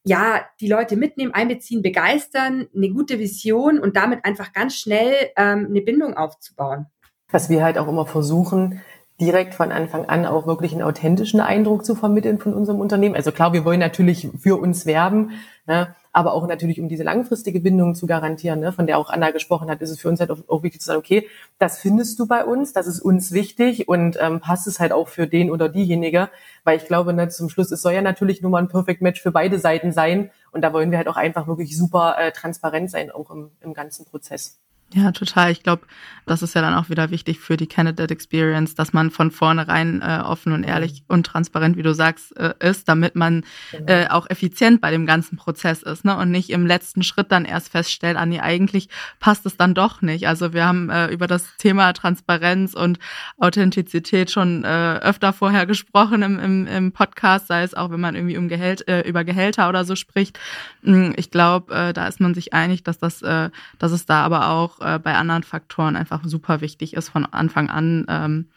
ja, 0.05 0.41
die 0.59 0.67
Leute 0.67 0.95
mitnehmen, 0.95 1.33
einbeziehen, 1.33 1.81
begeistern, 1.81 2.67
eine 2.73 2.89
gute 2.89 3.19
Vision 3.19 3.79
und 3.79 3.95
damit 3.97 4.25
einfach 4.25 4.53
ganz 4.53 4.75
schnell 4.75 5.13
ähm, 5.35 5.67
eine 5.69 5.81
Bindung 5.81 6.15
aufzubauen. 6.15 6.87
Was 7.29 7.49
wir 7.49 7.63
halt 7.63 7.77
auch 7.77 7.87
immer 7.87 8.05
versuchen, 8.05 8.81
direkt 9.19 9.53
von 9.53 9.71
Anfang 9.71 10.05
an 10.05 10.25
auch 10.25 10.47
wirklich 10.47 10.71
einen 10.71 10.81
authentischen 10.81 11.41
Eindruck 11.41 11.85
zu 11.85 11.95
vermitteln 11.95 12.39
von 12.39 12.53
unserem 12.53 12.79
Unternehmen. 12.79 13.15
Also 13.15 13.31
klar, 13.31 13.51
wir 13.51 13.65
wollen 13.65 13.79
natürlich 13.79 14.29
für 14.39 14.57
uns 14.57 14.85
werben, 14.85 15.31
ne, 15.67 15.93
aber 16.11 16.33
auch 16.33 16.47
natürlich, 16.47 16.79
um 16.79 16.87
diese 16.87 17.03
langfristige 17.03 17.59
Bindung 17.59 17.95
zu 17.95 18.07
garantieren, 18.07 18.61
ne, 18.61 18.71
von 18.71 18.87
der 18.87 18.97
auch 18.97 19.09
Anna 19.09 19.31
gesprochen 19.31 19.69
hat, 19.69 19.81
ist 19.81 19.89
es 19.89 19.99
für 19.99 20.07
uns 20.07 20.19
halt 20.19 20.31
auch, 20.31 20.39
auch 20.47 20.63
wichtig 20.63 20.81
zu 20.81 20.87
sagen, 20.87 20.99
okay, 20.99 21.27
das 21.59 21.79
findest 21.79 22.17
du 22.19 22.27
bei 22.27 22.45
uns, 22.45 22.71
das 22.73 22.87
ist 22.87 23.01
uns 23.01 23.31
wichtig 23.31 23.87
und 23.87 24.17
ähm, 24.21 24.39
passt 24.39 24.67
es 24.67 24.79
halt 24.79 24.93
auch 24.93 25.09
für 25.09 25.27
den 25.27 25.51
oder 25.51 25.69
diejenige, 25.69 26.29
weil 26.63 26.77
ich 26.77 26.85
glaube, 26.85 27.13
ne, 27.13 27.27
zum 27.29 27.49
Schluss, 27.49 27.71
es 27.71 27.81
soll 27.81 27.93
ja 27.93 28.01
natürlich 28.01 28.41
nur 28.41 28.51
mal 28.51 28.61
ein 28.61 28.69
Perfect 28.69 29.01
Match 29.01 29.21
für 29.21 29.31
beide 29.31 29.59
Seiten 29.59 29.91
sein 29.91 30.31
und 30.51 30.61
da 30.61 30.71
wollen 30.71 30.91
wir 30.91 30.97
halt 30.97 31.09
auch 31.09 31.17
einfach 31.17 31.47
wirklich 31.47 31.77
super 31.77 32.15
äh, 32.17 32.31
transparent 32.31 32.89
sein, 32.89 33.11
auch 33.11 33.31
im, 33.31 33.51
im 33.61 33.73
ganzen 33.73 34.05
Prozess. 34.05 34.59
Ja, 34.93 35.11
total. 35.11 35.51
Ich 35.51 35.61
glaube, 35.61 35.83
das 36.25 36.41
ist 36.41 36.55
ja 36.55 36.61
dann 36.61 36.73
auch 36.73 36.89
wieder 36.89 37.11
wichtig 37.11 37.39
für 37.39 37.57
die 37.57 37.67
Candidate 37.67 38.11
Experience, 38.11 38.75
dass 38.75 38.93
man 38.93 39.11
von 39.11 39.29
vornherein 39.29 40.01
äh, 40.01 40.21
offen 40.23 40.51
und 40.51 40.63
ehrlich 40.63 41.03
und 41.07 41.25
transparent, 41.25 41.77
wie 41.77 41.83
du 41.83 41.93
sagst, 41.93 42.35
äh, 42.37 42.53
ist, 42.59 42.87
damit 42.87 43.15
man 43.15 43.43
genau. 43.71 43.91
äh, 43.91 44.07
auch 44.09 44.29
effizient 44.29 44.81
bei 44.81 44.91
dem 44.91 45.05
ganzen 45.05 45.37
Prozess 45.37 45.83
ist 45.83 46.05
ne? 46.05 46.15
und 46.17 46.31
nicht 46.31 46.49
im 46.49 46.65
letzten 46.65 47.03
Schritt 47.03 47.31
dann 47.31 47.45
erst 47.45 47.69
feststellt, 47.69 48.17
ah 48.17 48.25
nee, 48.25 48.39
eigentlich 48.39 48.89
passt 49.19 49.45
es 49.45 49.57
dann 49.57 49.73
doch 49.73 50.01
nicht. 50.01 50.27
Also 50.27 50.53
wir 50.53 50.65
haben 50.65 50.89
äh, 50.89 51.07
über 51.07 51.27
das 51.27 51.57
Thema 51.57 51.93
Transparenz 51.93 52.73
und 52.73 52.97
Authentizität 53.37 54.31
schon 54.31 54.63
äh, 54.63 54.99
öfter 55.01 55.33
vorher 55.33 55.65
gesprochen 55.67 56.21
im, 56.23 56.39
im, 56.39 56.67
im 56.67 56.91
Podcast, 56.91 57.47
sei 57.47 57.63
es 57.63 57.73
auch, 57.73 57.91
wenn 57.91 57.99
man 57.99 58.15
irgendwie 58.15 58.37
um 58.37 58.49
Gehält, 58.49 58.87
äh, 58.87 59.01
über 59.01 59.23
Gehälter 59.23 59.69
oder 59.69 59.85
so 59.85 59.95
spricht. 59.95 60.39
Hm, 60.83 61.13
ich 61.15 61.29
glaube, 61.29 61.73
äh, 61.73 61.93
da 61.93 62.07
ist 62.07 62.19
man 62.19 62.33
sich 62.33 62.53
einig, 62.53 62.83
dass 62.83 62.97
das, 62.97 63.21
äh, 63.21 63.49
dass 63.77 63.91
es 63.91 64.05
da 64.05 64.23
aber 64.23 64.49
auch 64.49 64.78
äh, 64.81 64.99
bei 64.99 65.15
anderen 65.15 65.43
Faktoren 65.43 65.95
einfach 65.95 66.21
super 66.23 66.61
wichtig 66.61 66.93
ist, 66.93 67.09
von 67.09 67.25
Anfang 67.25 67.69
an 67.69 68.05
ähm, 68.07 68.47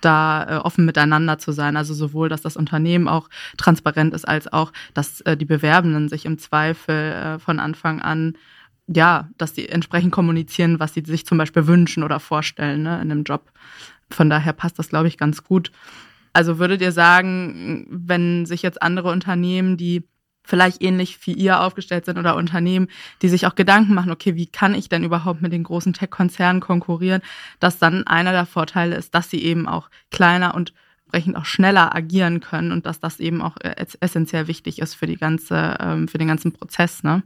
da 0.00 0.46
äh, 0.48 0.56
offen 0.56 0.84
miteinander 0.84 1.38
zu 1.38 1.52
sein. 1.52 1.76
Also 1.76 1.94
sowohl, 1.94 2.28
dass 2.28 2.42
das 2.42 2.56
Unternehmen 2.56 3.08
auch 3.08 3.28
transparent 3.56 4.14
ist, 4.14 4.26
als 4.26 4.52
auch, 4.52 4.72
dass 4.94 5.20
äh, 5.22 5.36
die 5.36 5.44
Bewerbenden 5.44 6.08
sich 6.08 6.26
im 6.26 6.38
Zweifel 6.38 7.12
äh, 7.12 7.38
von 7.38 7.60
Anfang 7.60 8.00
an 8.00 8.34
ja, 8.92 9.28
dass 9.38 9.52
die 9.52 9.68
entsprechend 9.68 10.10
kommunizieren, 10.10 10.80
was 10.80 10.94
sie 10.94 11.04
sich 11.06 11.24
zum 11.24 11.38
Beispiel 11.38 11.68
wünschen 11.68 12.02
oder 12.02 12.18
vorstellen 12.18 12.82
ne, 12.82 13.00
in 13.00 13.12
einem 13.12 13.22
Job. 13.22 13.52
Von 14.10 14.28
daher 14.28 14.52
passt 14.52 14.80
das, 14.80 14.88
glaube 14.88 15.06
ich, 15.06 15.16
ganz 15.16 15.44
gut. 15.44 15.70
Also 16.32 16.58
würdet 16.58 16.80
ihr 16.80 16.90
sagen, 16.90 17.86
wenn 17.88 18.46
sich 18.46 18.62
jetzt 18.62 18.82
andere 18.82 19.10
Unternehmen, 19.10 19.76
die 19.76 20.08
vielleicht 20.42 20.82
ähnlich 20.82 21.18
wie 21.26 21.32
ihr 21.32 21.60
aufgestellt 21.60 22.04
sind 22.04 22.18
oder 22.18 22.36
Unternehmen, 22.36 22.88
die 23.22 23.28
sich 23.28 23.46
auch 23.46 23.54
Gedanken 23.54 23.94
machen, 23.94 24.10
okay, 24.10 24.34
wie 24.36 24.46
kann 24.46 24.74
ich 24.74 24.88
denn 24.88 25.04
überhaupt 25.04 25.42
mit 25.42 25.52
den 25.52 25.64
großen 25.64 25.92
Tech-Konzernen 25.92 26.60
konkurrieren, 26.60 27.22
dass 27.60 27.78
dann 27.78 28.06
einer 28.06 28.32
der 28.32 28.46
Vorteile 28.46 28.96
ist, 28.96 29.14
dass 29.14 29.30
sie 29.30 29.42
eben 29.42 29.68
auch 29.68 29.90
kleiner 30.10 30.54
und 30.54 30.72
entsprechend 31.12 31.36
auch 31.36 31.44
schneller 31.44 31.94
agieren 31.94 32.40
können 32.40 32.70
und 32.70 32.86
dass 32.86 33.00
das 33.00 33.18
eben 33.18 33.42
auch 33.42 33.56
äh, 33.60 33.74
essentiell 34.00 34.46
wichtig 34.46 34.78
ist 34.78 34.94
für 34.94 35.06
die 35.06 35.16
ganze, 35.16 35.76
ähm, 35.80 36.06
für 36.06 36.18
den 36.18 36.28
ganzen 36.28 36.52
Prozess, 36.52 37.02
ne? 37.02 37.22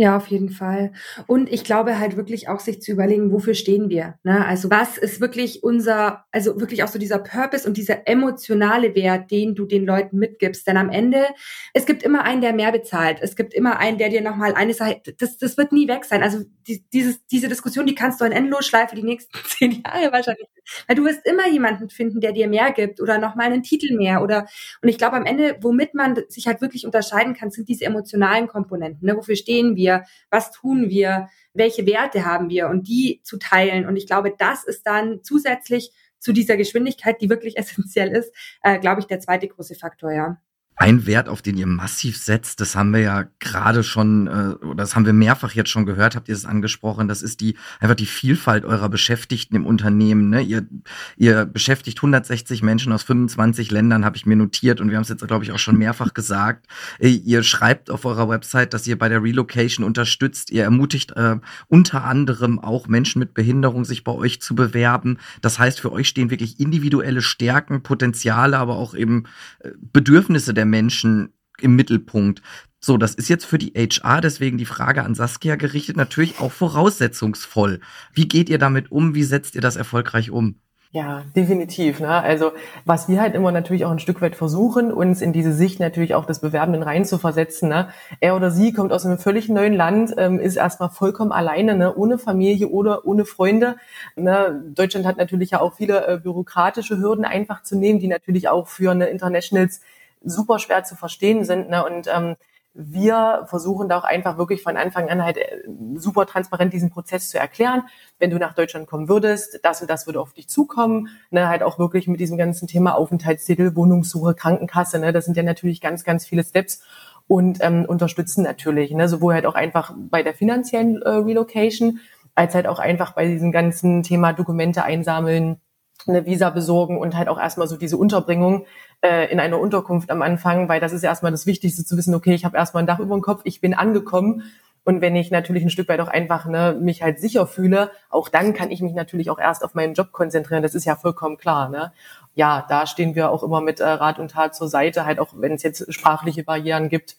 Ja, 0.00 0.16
auf 0.16 0.28
jeden 0.28 0.50
Fall. 0.50 0.92
Und 1.26 1.52
ich 1.52 1.64
glaube 1.64 1.98
halt 1.98 2.16
wirklich 2.16 2.48
auch 2.48 2.60
sich 2.60 2.80
zu 2.80 2.92
überlegen, 2.92 3.32
wofür 3.32 3.54
stehen 3.54 3.90
wir? 3.90 4.14
Ne? 4.22 4.46
Also 4.46 4.70
was 4.70 4.96
ist 4.96 5.20
wirklich 5.20 5.64
unser, 5.64 6.24
also 6.30 6.60
wirklich 6.60 6.84
auch 6.84 6.88
so 6.88 7.00
dieser 7.00 7.18
Purpose 7.18 7.66
und 7.66 7.76
dieser 7.76 8.06
emotionale 8.06 8.94
Wert, 8.94 9.32
den 9.32 9.56
du 9.56 9.66
den 9.66 9.84
Leuten 9.84 10.16
mitgibst. 10.18 10.68
Denn 10.68 10.76
am 10.76 10.88
Ende, 10.88 11.26
es 11.74 11.84
gibt 11.84 12.04
immer 12.04 12.22
einen, 12.22 12.42
der 12.42 12.52
mehr 12.52 12.70
bezahlt. 12.70 13.18
Es 13.22 13.34
gibt 13.34 13.52
immer 13.54 13.80
einen, 13.80 13.98
der 13.98 14.08
dir 14.08 14.20
nochmal 14.20 14.54
eine 14.54 14.72
Sache, 14.72 15.02
das, 15.18 15.36
das 15.36 15.56
wird 15.58 15.72
nie 15.72 15.88
weg 15.88 16.04
sein. 16.04 16.22
Also 16.22 16.44
die, 16.68 16.84
dieses, 16.92 17.26
diese 17.26 17.48
Diskussion, 17.48 17.84
die 17.84 17.96
kannst 17.96 18.20
du 18.20 18.24
in 18.24 18.30
Endlosschleife 18.30 18.94
die 18.94 19.02
nächsten 19.02 19.36
zehn 19.46 19.82
Jahre 19.84 20.12
wahrscheinlich. 20.12 20.46
Weil 20.86 20.94
du 20.94 21.04
wirst 21.04 21.26
immer 21.26 21.48
jemanden 21.48 21.90
finden, 21.90 22.20
der 22.20 22.32
dir 22.32 22.46
mehr 22.46 22.70
gibt 22.70 23.00
oder 23.00 23.18
nochmal 23.18 23.46
einen 23.46 23.64
Titel 23.64 23.96
mehr 23.96 24.22
oder, 24.22 24.46
und 24.80 24.88
ich 24.88 24.98
glaube 24.98 25.16
am 25.16 25.24
Ende, 25.24 25.56
womit 25.60 25.94
man 25.94 26.22
sich 26.28 26.46
halt 26.46 26.60
wirklich 26.60 26.86
unterscheiden 26.86 27.34
kann, 27.34 27.50
sind 27.50 27.68
diese 27.68 27.84
emotionalen 27.84 28.46
Komponenten. 28.46 29.04
Ne? 29.08 29.16
Wofür 29.16 29.34
stehen 29.34 29.74
wir? 29.74 29.87
Wir, 29.88 30.04
was 30.30 30.50
tun 30.50 30.90
wir, 30.90 31.28
welche 31.54 31.86
Werte 31.86 32.24
haben 32.24 32.50
wir 32.50 32.68
und 32.68 32.86
die 32.88 33.20
zu 33.24 33.38
teilen. 33.38 33.86
Und 33.86 33.96
ich 33.96 34.06
glaube, 34.06 34.34
das 34.36 34.64
ist 34.64 34.86
dann 34.86 35.22
zusätzlich 35.22 35.92
zu 36.18 36.32
dieser 36.32 36.56
Geschwindigkeit, 36.56 37.20
die 37.20 37.30
wirklich 37.30 37.56
essentiell 37.58 38.08
ist, 38.10 38.32
äh, 38.62 38.78
glaube 38.78 39.00
ich, 39.00 39.06
der 39.06 39.20
zweite 39.20 39.48
große 39.48 39.74
Faktor, 39.74 40.12
ja. 40.12 40.40
Ein 40.80 41.06
Wert, 41.06 41.28
auf 41.28 41.42
den 41.42 41.58
ihr 41.58 41.66
massiv 41.66 42.16
setzt, 42.16 42.60
das 42.60 42.76
haben 42.76 42.92
wir 42.92 43.00
ja 43.00 43.24
gerade 43.40 43.82
schon, 43.82 44.28
äh, 44.28 44.54
das 44.76 44.94
haben 44.94 45.06
wir 45.06 45.12
mehrfach 45.12 45.52
jetzt 45.52 45.70
schon 45.70 45.86
gehört, 45.86 46.14
habt 46.14 46.28
ihr 46.28 46.36
es 46.36 46.44
angesprochen, 46.44 47.08
das 47.08 47.20
ist 47.20 47.40
die 47.40 47.56
einfach 47.80 47.96
die 47.96 48.06
Vielfalt 48.06 48.64
eurer 48.64 48.88
Beschäftigten 48.88 49.56
im 49.56 49.66
Unternehmen. 49.66 50.30
Ne? 50.30 50.40
Ihr, 50.42 50.68
ihr 51.16 51.46
beschäftigt 51.46 51.98
160 51.98 52.62
Menschen 52.62 52.92
aus 52.92 53.02
25 53.02 53.72
Ländern, 53.72 54.04
habe 54.04 54.16
ich 54.16 54.24
mir 54.24 54.36
notiert 54.36 54.80
und 54.80 54.90
wir 54.90 54.96
haben 54.96 55.02
es 55.02 55.08
jetzt, 55.08 55.26
glaube 55.26 55.44
ich, 55.44 55.50
auch 55.50 55.58
schon 55.58 55.76
mehrfach 55.76 56.14
gesagt. 56.14 56.68
Äh, 57.00 57.08
ihr 57.08 57.42
schreibt 57.42 57.90
auf 57.90 58.04
eurer 58.04 58.28
Website, 58.28 58.72
dass 58.72 58.86
ihr 58.86 58.96
bei 58.96 59.08
der 59.08 59.20
Relocation 59.20 59.84
unterstützt. 59.84 60.52
Ihr 60.52 60.62
ermutigt 60.62 61.10
äh, 61.16 61.38
unter 61.66 62.04
anderem 62.04 62.60
auch 62.60 62.86
Menschen 62.86 63.18
mit 63.18 63.34
Behinderung, 63.34 63.84
sich 63.84 64.04
bei 64.04 64.12
euch 64.12 64.40
zu 64.40 64.54
bewerben. 64.54 65.18
Das 65.40 65.58
heißt, 65.58 65.80
für 65.80 65.90
euch 65.90 66.06
stehen 66.06 66.30
wirklich 66.30 66.60
individuelle 66.60 67.20
Stärken, 67.20 67.82
Potenziale, 67.82 68.58
aber 68.58 68.76
auch 68.76 68.94
eben 68.94 69.24
äh, 69.58 69.70
Bedürfnisse 69.92 70.54
der 70.54 70.67
Menschen 70.68 71.32
im 71.60 71.76
Mittelpunkt. 71.76 72.42
So, 72.80 72.96
das 72.96 73.14
ist 73.14 73.28
jetzt 73.28 73.44
für 73.44 73.58
die 73.58 73.72
HR 73.72 74.20
deswegen 74.20 74.56
die 74.56 74.64
Frage 74.64 75.02
an 75.02 75.14
Saskia 75.14 75.56
gerichtet, 75.56 75.96
natürlich 75.96 76.38
auch 76.38 76.52
voraussetzungsvoll. 76.52 77.80
Wie 78.12 78.28
geht 78.28 78.48
ihr 78.48 78.58
damit 78.58 78.92
um? 78.92 79.14
Wie 79.14 79.24
setzt 79.24 79.56
ihr 79.56 79.60
das 79.60 79.76
erfolgreich 79.76 80.30
um? 80.30 80.60
Ja, 80.90 81.24
definitiv. 81.36 82.00
Ne? 82.00 82.08
Also 82.08 82.52
was 82.86 83.10
wir 83.10 83.20
halt 83.20 83.34
immer 83.34 83.52
natürlich 83.52 83.84
auch 83.84 83.90
ein 83.90 83.98
Stück 83.98 84.22
weit 84.22 84.34
versuchen, 84.34 84.90
uns 84.90 85.20
in 85.20 85.34
diese 85.34 85.52
Sicht 85.52 85.80
natürlich 85.80 86.14
auch 86.14 86.24
des 86.24 86.40
Bewerbenden 86.40 86.82
reinzuversetzen. 86.82 87.68
Ne? 87.68 87.88
Er 88.20 88.34
oder 88.34 88.50
sie 88.50 88.72
kommt 88.72 88.90
aus 88.92 89.04
einem 89.04 89.18
völlig 89.18 89.50
neuen 89.50 89.74
Land, 89.74 90.14
ähm, 90.16 90.38
ist 90.38 90.56
erstmal 90.56 90.88
vollkommen 90.88 91.30
alleine, 91.30 91.76
ne? 91.76 91.94
ohne 91.94 92.16
Familie 92.16 92.68
oder 92.68 93.06
ohne 93.06 93.26
Freunde. 93.26 93.76
Ne? 94.16 94.62
Deutschland 94.74 95.04
hat 95.04 95.18
natürlich 95.18 95.50
ja 95.50 95.60
auch 95.60 95.74
viele 95.74 96.06
äh, 96.06 96.18
bürokratische 96.18 96.96
Hürden 96.96 97.26
einfach 97.26 97.62
zu 97.62 97.76
nehmen, 97.76 97.98
die 97.98 98.08
natürlich 98.08 98.48
auch 98.48 98.66
für 98.66 98.90
eine 98.90 99.08
Internationals 99.08 99.82
super 100.22 100.58
schwer 100.58 100.84
zu 100.84 100.96
verstehen 100.96 101.44
sind. 101.44 101.70
Ne? 101.70 101.84
Und 101.84 102.08
ähm, 102.12 102.36
wir 102.80 103.44
versuchen 103.46 103.88
da 103.88 103.98
auch 103.98 104.04
einfach 104.04 104.38
wirklich 104.38 104.62
von 104.62 104.76
Anfang 104.76 105.08
an 105.08 105.24
halt 105.24 105.36
äh, 105.36 105.62
super 105.96 106.26
transparent 106.26 106.72
diesen 106.72 106.90
Prozess 106.90 107.28
zu 107.28 107.38
erklären. 107.38 107.82
Wenn 108.18 108.30
du 108.30 108.38
nach 108.38 108.54
Deutschland 108.54 108.86
kommen 108.86 109.08
würdest, 109.08 109.58
das 109.64 109.80
und 109.80 109.90
das 109.90 110.06
würde 110.06 110.20
auf 110.20 110.32
dich 110.32 110.48
zukommen. 110.48 111.08
Ne, 111.30 111.48
halt 111.48 111.62
auch 111.62 111.78
wirklich 111.78 112.06
mit 112.06 112.20
diesem 112.20 112.38
ganzen 112.38 112.68
Thema 112.68 112.94
Aufenthaltstitel, 112.94 113.74
Wohnungssuche, 113.74 114.34
Krankenkasse. 114.34 114.98
Ne, 115.00 115.12
das 115.12 115.24
sind 115.24 115.36
ja 115.36 115.42
natürlich 115.42 115.80
ganz, 115.80 116.04
ganz 116.04 116.24
viele 116.24 116.44
Steps 116.44 116.82
und 117.26 117.58
ähm, 117.60 117.84
unterstützen 117.84 118.42
natürlich, 118.42 118.92
ne, 118.92 119.08
sowohl 119.08 119.34
halt 119.34 119.46
auch 119.46 119.54
einfach 119.54 119.92
bei 119.96 120.22
der 120.22 120.34
finanziellen 120.34 121.02
äh, 121.02 121.08
Relocation, 121.08 122.00
als 122.34 122.54
halt 122.54 122.68
auch 122.68 122.78
einfach 122.78 123.12
bei 123.12 123.26
diesem 123.26 123.50
ganzen 123.50 124.04
Thema 124.04 124.32
Dokumente 124.32 124.84
einsammeln, 124.84 125.60
eine 126.06 126.26
Visa 126.26 126.50
besorgen 126.50 126.96
und 126.98 127.16
halt 127.16 127.28
auch 127.28 127.38
erstmal 127.38 127.66
so 127.66 127.76
diese 127.76 127.96
Unterbringung 127.96 128.66
äh, 129.02 129.30
in 129.30 129.40
einer 129.40 129.58
Unterkunft 129.58 130.10
am 130.10 130.22
Anfang, 130.22 130.68
weil 130.68 130.80
das 130.80 130.92
ist 130.92 131.02
ja 131.02 131.10
erstmal 131.10 131.32
das 131.32 131.46
Wichtigste 131.46 131.84
zu 131.84 131.96
wissen, 131.96 132.14
okay, 132.14 132.34
ich 132.34 132.44
habe 132.44 132.56
erstmal 132.56 132.82
ein 132.82 132.86
Dach 132.86 132.98
über 132.98 133.14
dem 133.14 133.22
Kopf, 133.22 133.42
ich 133.44 133.60
bin 133.60 133.74
angekommen. 133.74 134.44
Und 134.84 135.02
wenn 135.02 135.16
ich 135.16 135.30
natürlich 135.30 135.62
ein 135.64 135.70
Stück 135.70 135.88
weit 135.90 136.00
auch 136.00 136.08
einfach 136.08 136.46
ne, 136.46 136.74
mich 136.80 137.02
halt 137.02 137.20
sicher 137.20 137.46
fühle, 137.46 137.90
auch 138.08 138.30
dann 138.30 138.54
kann 138.54 138.70
ich 138.70 138.80
mich 138.80 138.94
natürlich 138.94 139.28
auch 139.28 139.38
erst 139.38 139.62
auf 139.62 139.74
meinen 139.74 139.92
Job 139.92 140.12
konzentrieren. 140.12 140.62
Das 140.62 140.74
ist 140.74 140.86
ja 140.86 140.96
vollkommen 140.96 141.36
klar. 141.36 141.68
Ne? 141.68 141.92
Ja, 142.34 142.64
da 142.68 142.86
stehen 142.86 143.14
wir 143.14 143.30
auch 143.30 143.42
immer 143.42 143.60
mit 143.60 143.80
äh, 143.80 143.86
Rat 143.86 144.18
und 144.18 144.30
Tat 144.30 144.54
zur 144.54 144.68
Seite, 144.68 145.04
halt 145.04 145.18
auch 145.18 145.34
wenn 145.36 145.52
es 145.52 145.62
jetzt 145.62 145.92
sprachliche 145.92 146.42
Barrieren 146.42 146.88
gibt. 146.88 147.16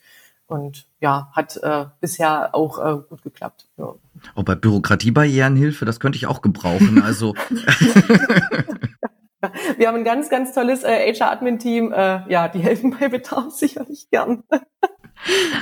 Und 0.48 0.88
ja, 1.00 1.30
hat 1.32 1.58
äh, 1.58 1.84
bisher 2.00 2.56
auch 2.56 2.78
äh, 2.84 3.02
gut 3.08 3.22
geklappt. 3.22 3.68
Ja. 3.76 3.94
Oh, 4.34 4.42
bei 4.42 4.56
Bürokratiebarrieren 4.56 5.54
Hilfe, 5.54 5.84
das 5.84 6.00
könnte 6.00 6.16
ich 6.16 6.26
auch 6.26 6.42
gebrauchen. 6.42 7.02
Also 7.04 7.36
wir 9.76 9.88
haben 9.88 9.98
ein 9.98 10.04
ganz, 10.04 10.28
ganz 10.28 10.52
tolles 10.52 10.82
äh, 10.82 11.12
HR-Admin-Team. 11.12 11.92
Äh, 11.92 12.30
ja, 12.30 12.48
die 12.48 12.60
helfen 12.60 12.96
bei 12.98 13.08
Bedarf 13.08 13.50
sicherlich 13.54 14.08
gern. 14.10 14.44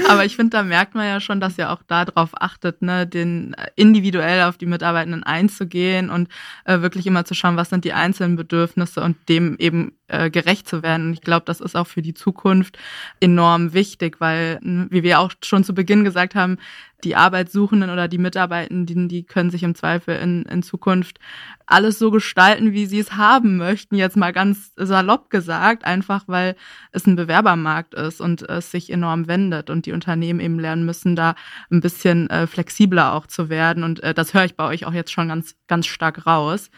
Aber 0.09 0.25
ich 0.25 0.37
finde, 0.37 0.51
da 0.51 0.63
merkt 0.63 0.95
man 0.95 1.07
ja 1.07 1.21
schon, 1.21 1.41
dass 1.41 1.59
ihr 1.59 1.71
auch 1.71 1.83
darauf 1.83 2.31
achtet, 2.41 2.81
ne, 2.81 3.07
den 3.07 3.55
äh, 3.55 3.69
individuell 3.75 4.43
auf 4.43 4.57
die 4.57 4.67
Mitarbeitenden 4.67 5.25
einzugehen 5.25 6.11
und 6.11 6.29
äh, 6.65 6.81
wirklich 6.81 7.07
immer 7.07 7.25
zu 7.25 7.35
schauen, 7.35 7.57
was 7.57 7.71
sind 7.71 7.85
die 7.85 7.93
einzelnen 7.93 8.37
Bedürfnisse 8.37 9.03
und 9.03 9.17
dem 9.29 9.57
eben 9.59 9.98
äh, 10.09 10.31
gerecht 10.31 10.69
zu 10.69 10.83
werden. 10.83 11.09
Und 11.09 11.13
ich 11.13 11.21
glaube, 11.21 11.45
das 11.47 11.61
ist 11.61 11.77
auch 11.77 11.87
für 11.87 12.03
die 12.03 12.15
Zukunft 12.15 12.79
enorm 13.21 13.73
wichtig, 13.73 14.21
weil, 14.21 14.59
wie 14.63 15.03
wir 15.03 15.21
auch 15.21 15.33
schon 15.45 15.65
zu 15.65 15.75
Beginn 15.75 16.05
gesagt 16.05 16.35
haben, 16.35 16.59
die 17.05 17.15
Arbeitssuchenden 17.15 17.91
oder 17.91 18.09
die 18.09 18.19
Mitarbeitenden, 18.19 19.09
die 19.09 19.23
können 19.23 19.51
sich 19.51 19.63
im 19.63 19.77
Zweifel 19.77 20.17
in, 20.17 20.43
in 20.47 20.65
Zukunft 20.65 21.21
alles 21.65 21.99
so 21.99 22.11
gestalten, 22.11 22.73
wie 22.73 22.87
sie 22.87 22.99
es 22.99 23.13
haben 23.13 23.57
möchten, 23.57 23.95
jetzt 23.95 24.17
mal 24.17 24.33
ganz 24.33 24.73
salopp 24.75 25.31
gesagt, 25.31 25.85
einfach 25.85 26.25
weil 26.27 26.57
es 26.91 27.07
ein 27.07 27.15
Bewerbermarkt 27.15 27.95
ist 27.95 28.21
und 28.21 28.43
es 28.43 28.71
sich 28.73 28.91
enorm 28.91 29.29
wendet 29.29 29.71
und 29.71 29.87
die 29.87 29.93
Unternehmen 29.93 30.41
eben 30.41 30.59
lernen 30.59 30.85
müssen, 30.87 31.15
da 31.15 31.35
ein 31.71 31.81
bisschen 31.81 32.31
äh, 32.31 32.47
flexibler 32.47 33.13
auch 33.13 33.27
zu 33.27 33.49
werden. 33.49 33.85
Und 33.85 34.03
äh, 34.03 34.15
das 34.15 34.35
höre 34.35 34.45
ich 34.45 34.57
bei 34.57 34.67
euch 34.67 34.85
auch 34.85 34.95
jetzt 34.95 35.13
schon 35.13 35.29
ganz, 35.29 35.55
ganz 35.69 35.87
stark 35.87 36.27
raus. 36.27 36.71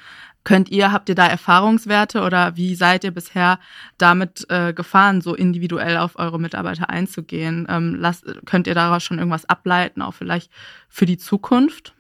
Könnt 0.43 0.71
ihr, 0.71 0.91
habt 0.91 1.09
ihr 1.09 1.15
da 1.15 1.27
Erfahrungswerte 1.27 2.23
oder 2.23 2.57
wie 2.57 2.75
seid 2.75 3.05
ihr 3.05 3.11
bisher 3.11 3.59
damit 3.99 4.47
äh, 4.49 4.73
gefahren, 4.73 5.21
so 5.21 5.35
individuell 5.35 5.99
auf 5.99 6.19
eure 6.19 6.41
Mitarbeiter 6.41 6.89
einzugehen? 6.89 7.67
Ähm, 7.69 7.95
lasst, 7.95 8.25
könnt 8.47 8.67
ihr 8.67 8.75
daraus 8.75 9.03
schon 9.03 9.19
irgendwas 9.19 9.45
ableiten, 9.45 10.01
auch 10.01 10.15
vielleicht 10.15 10.51
für 10.89 11.05
die 11.05 11.19
Zukunft? 11.19 11.95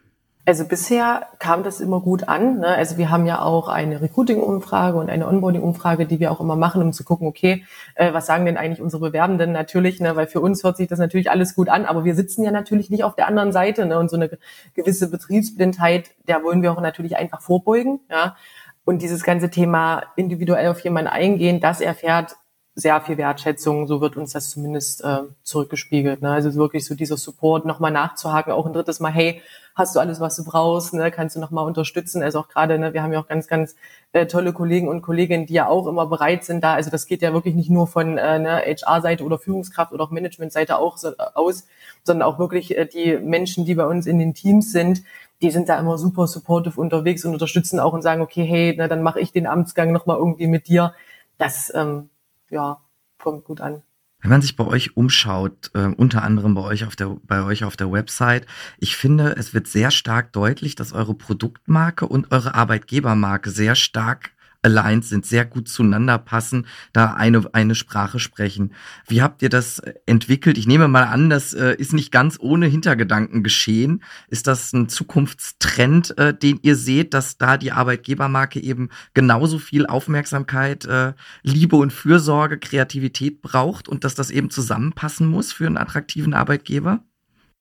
Also 0.46 0.64
bisher 0.64 1.28
kam 1.38 1.62
das 1.62 1.80
immer 1.80 2.00
gut 2.00 2.28
an. 2.28 2.60
Ne? 2.60 2.66
Also 2.66 2.96
wir 2.96 3.10
haben 3.10 3.26
ja 3.26 3.42
auch 3.42 3.68
eine 3.68 4.00
Recruiting-Umfrage 4.00 4.96
und 4.96 5.10
eine 5.10 5.28
Onboarding-Umfrage, 5.28 6.06
die 6.06 6.18
wir 6.18 6.32
auch 6.32 6.40
immer 6.40 6.56
machen, 6.56 6.80
um 6.82 6.92
zu 6.92 7.04
gucken, 7.04 7.28
okay, 7.28 7.64
äh, 7.94 8.12
was 8.14 8.26
sagen 8.26 8.46
denn 8.46 8.56
eigentlich 8.56 8.80
unsere 8.80 9.02
Bewerbenden 9.02 9.52
natürlich, 9.52 10.00
ne? 10.00 10.16
weil 10.16 10.26
für 10.26 10.40
uns 10.40 10.64
hört 10.64 10.78
sich 10.78 10.88
das 10.88 10.98
natürlich 10.98 11.30
alles 11.30 11.54
gut 11.54 11.68
an, 11.68 11.84
aber 11.84 12.04
wir 12.04 12.14
sitzen 12.14 12.42
ja 12.42 12.50
natürlich 12.50 12.90
nicht 12.90 13.04
auf 13.04 13.14
der 13.14 13.28
anderen 13.28 13.52
Seite 13.52 13.84
ne? 13.84 13.98
und 13.98 14.10
so 14.10 14.16
eine 14.16 14.30
gewisse 14.74 15.10
Betriebsblindheit, 15.10 16.10
der 16.26 16.42
wollen 16.42 16.62
wir 16.62 16.72
auch 16.72 16.80
natürlich 16.80 17.16
einfach 17.16 17.42
vorbeugen. 17.42 18.00
Ja? 18.10 18.36
Und 18.84 19.02
dieses 19.02 19.22
ganze 19.22 19.50
Thema 19.50 20.04
individuell 20.16 20.68
auf 20.68 20.80
jemanden 20.80 21.10
eingehen, 21.10 21.60
das 21.60 21.82
erfährt 21.82 22.36
sehr 22.74 23.00
viel 23.00 23.18
Wertschätzung, 23.18 23.86
so 23.86 24.00
wird 24.00 24.16
uns 24.16 24.32
das 24.32 24.50
zumindest 24.50 25.02
äh, 25.02 25.22
zurückgespiegelt. 25.42 26.22
Ne? 26.22 26.30
Also 26.30 26.54
wirklich 26.54 26.86
so 26.86 26.94
dieser 26.94 27.16
Support, 27.16 27.64
nochmal 27.64 27.90
nachzuhaken, 27.90 28.52
auch 28.52 28.66
ein 28.66 28.72
drittes 28.72 29.00
Mal, 29.00 29.12
hey, 29.12 29.42
hast 29.74 29.96
du 29.96 30.00
alles, 30.00 30.20
was 30.20 30.36
du 30.36 30.44
brauchst, 30.44 30.94
ne? 30.94 31.10
kannst 31.10 31.36
du 31.36 31.40
nochmal 31.40 31.66
unterstützen. 31.66 32.22
Also 32.22 32.40
auch 32.40 32.48
gerade, 32.48 32.78
ne, 32.78 32.92
wir 32.94 33.02
haben 33.02 33.12
ja 33.12 33.20
auch 33.20 33.26
ganz, 33.26 33.48
ganz 33.48 33.74
äh, 34.12 34.26
tolle 34.26 34.52
Kollegen 34.52 34.88
und 34.88 35.02
Kolleginnen, 35.02 35.46
die 35.46 35.54
ja 35.54 35.68
auch 35.68 35.86
immer 35.86 36.06
bereit 36.06 36.44
sind 36.44 36.62
da. 36.62 36.74
Also 36.74 36.90
das 36.90 37.06
geht 37.06 37.22
ja 37.22 37.32
wirklich 37.32 37.54
nicht 37.54 37.70
nur 37.70 37.86
von 37.86 38.18
äh, 38.18 38.38
ne, 38.38 38.62
HR-Seite 38.64 39.24
oder 39.24 39.38
Führungskraft 39.38 39.92
oder 39.92 40.04
auch 40.04 40.10
Management-Seite 40.10 40.78
auch 40.78 40.96
so, 40.96 41.16
aus, 41.34 41.66
sondern 42.04 42.28
auch 42.28 42.38
wirklich 42.38 42.76
äh, 42.76 42.86
die 42.86 43.18
Menschen, 43.18 43.64
die 43.64 43.74
bei 43.74 43.86
uns 43.86 44.06
in 44.06 44.18
den 44.18 44.34
Teams 44.34 44.72
sind, 44.72 45.02
die 45.42 45.50
sind 45.50 45.68
da 45.68 45.78
immer 45.78 45.98
super 45.98 46.26
supportive 46.26 46.80
unterwegs 46.80 47.24
und 47.24 47.32
unterstützen 47.32 47.80
auch 47.80 47.94
und 47.94 48.02
sagen, 48.02 48.20
okay, 48.22 48.44
hey, 48.44 48.74
na, 48.76 48.88
dann 48.88 49.02
mache 49.02 49.20
ich 49.20 49.32
den 49.32 49.46
Amtsgang 49.46 49.90
nochmal 49.92 50.18
irgendwie 50.18 50.46
mit 50.46 50.68
dir. 50.68 50.94
Das 51.38 51.72
ähm, 51.74 52.10
ja, 52.50 52.80
kommt 53.18 53.44
gut 53.44 53.60
an. 53.60 53.82
Wenn 54.20 54.30
man 54.30 54.42
sich 54.42 54.54
bei 54.54 54.66
euch 54.66 54.96
umschaut, 54.96 55.70
äh, 55.74 55.86
unter 55.86 56.22
anderem 56.22 56.54
bei 56.54 56.60
euch 56.60 56.84
auf 56.84 56.94
der 56.94 57.16
bei 57.22 57.42
euch 57.42 57.64
auf 57.64 57.76
der 57.76 57.90
Website, 57.90 58.46
ich 58.78 58.96
finde, 58.96 59.34
es 59.36 59.54
wird 59.54 59.66
sehr 59.66 59.90
stark 59.90 60.32
deutlich, 60.32 60.74
dass 60.74 60.92
eure 60.92 61.14
Produktmarke 61.14 62.06
und 62.06 62.30
eure 62.30 62.54
Arbeitgebermarke 62.54 63.50
sehr 63.50 63.74
stark 63.74 64.32
aligned 64.62 65.04
sind, 65.04 65.26
sehr 65.26 65.44
gut 65.44 65.68
zueinander 65.68 66.18
passen, 66.18 66.66
da 66.92 67.14
eine, 67.14 67.42
eine 67.54 67.74
Sprache 67.74 68.18
sprechen. 68.18 68.74
Wie 69.06 69.22
habt 69.22 69.42
ihr 69.42 69.48
das 69.48 69.80
entwickelt? 70.06 70.58
Ich 70.58 70.66
nehme 70.66 70.88
mal 70.88 71.04
an, 71.04 71.30
das 71.30 71.54
äh, 71.54 71.74
ist 71.76 71.92
nicht 71.92 72.12
ganz 72.12 72.38
ohne 72.40 72.66
Hintergedanken 72.66 73.42
geschehen. 73.42 74.02
Ist 74.28 74.46
das 74.46 74.72
ein 74.72 74.88
Zukunftstrend, 74.88 76.16
äh, 76.18 76.34
den 76.34 76.58
ihr 76.62 76.76
seht, 76.76 77.14
dass 77.14 77.38
da 77.38 77.56
die 77.56 77.72
Arbeitgebermarke 77.72 78.60
eben 78.60 78.90
genauso 79.14 79.58
viel 79.58 79.86
Aufmerksamkeit, 79.86 80.84
äh, 80.84 81.14
Liebe 81.42 81.76
und 81.76 81.92
Fürsorge, 81.92 82.58
Kreativität 82.58 83.42
braucht 83.42 83.88
und 83.88 84.04
dass 84.04 84.14
das 84.14 84.30
eben 84.30 84.50
zusammenpassen 84.50 85.26
muss 85.26 85.52
für 85.52 85.66
einen 85.66 85.78
attraktiven 85.78 86.34
Arbeitgeber? 86.34 87.02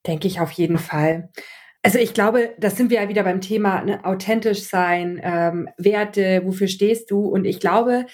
Denke 0.05 0.27
ich 0.27 0.39
auf 0.39 0.51
jeden 0.51 0.77
Fall. 0.77 1.29
Also 1.81 1.97
ich 1.97 2.13
glaube, 2.13 2.53
das 2.57 2.75
sind 2.75 2.89
wir 2.89 3.01
ja 3.01 3.09
wieder 3.09 3.23
beim 3.23 3.39
Thema 3.39 3.81
ne, 3.81 4.03
authentisch 4.03 4.63
sein, 4.63 5.19
ähm, 5.23 5.69
Werte, 5.77 6.41
wofür 6.43 6.67
stehst 6.67 7.09
du? 7.09 7.21
Und 7.21 7.45
ich 7.45 7.61
glaube, 7.61 8.05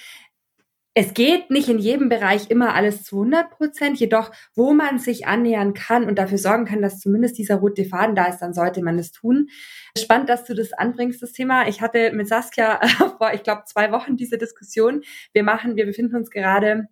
es 0.97 1.13
geht 1.13 1.49
nicht 1.49 1.67
in 1.67 1.77
jedem 1.77 2.07
Bereich 2.07 2.49
immer 2.49 2.73
alles 2.73 3.03
zu 3.03 3.17
100 3.17 3.49
Prozent, 3.49 3.99
jedoch 3.99 4.31
wo 4.55 4.71
man 4.73 4.97
sich 4.97 5.27
annähern 5.27 5.73
kann 5.73 6.05
und 6.05 6.17
dafür 6.17 6.37
sorgen 6.37 6.63
kann, 6.65 6.81
dass 6.81 6.99
zumindest 6.99 7.37
dieser 7.37 7.55
rote 7.55 7.83
Faden 7.83 8.15
da 8.15 8.27
ist, 8.27 8.39
dann 8.39 8.53
sollte 8.53 8.81
man 8.81 8.97
es 8.97 9.11
tun. 9.11 9.49
Spannend, 9.97 10.29
dass 10.29 10.45
du 10.45 10.53
das 10.53 10.71
anbringst, 10.71 11.21
das 11.21 11.33
Thema. 11.33 11.67
Ich 11.67 11.81
hatte 11.81 12.13
mit 12.13 12.29
Saskia 12.29 12.79
vor, 13.17 13.33
ich 13.33 13.43
glaube, 13.43 13.63
zwei 13.65 13.91
Wochen 13.91 14.15
diese 14.15 14.37
Diskussion. 14.37 15.03
Wir 15.33 15.43
machen, 15.43 15.75
wir 15.75 15.85
befinden 15.85 16.15
uns 16.15 16.29
gerade 16.29 16.87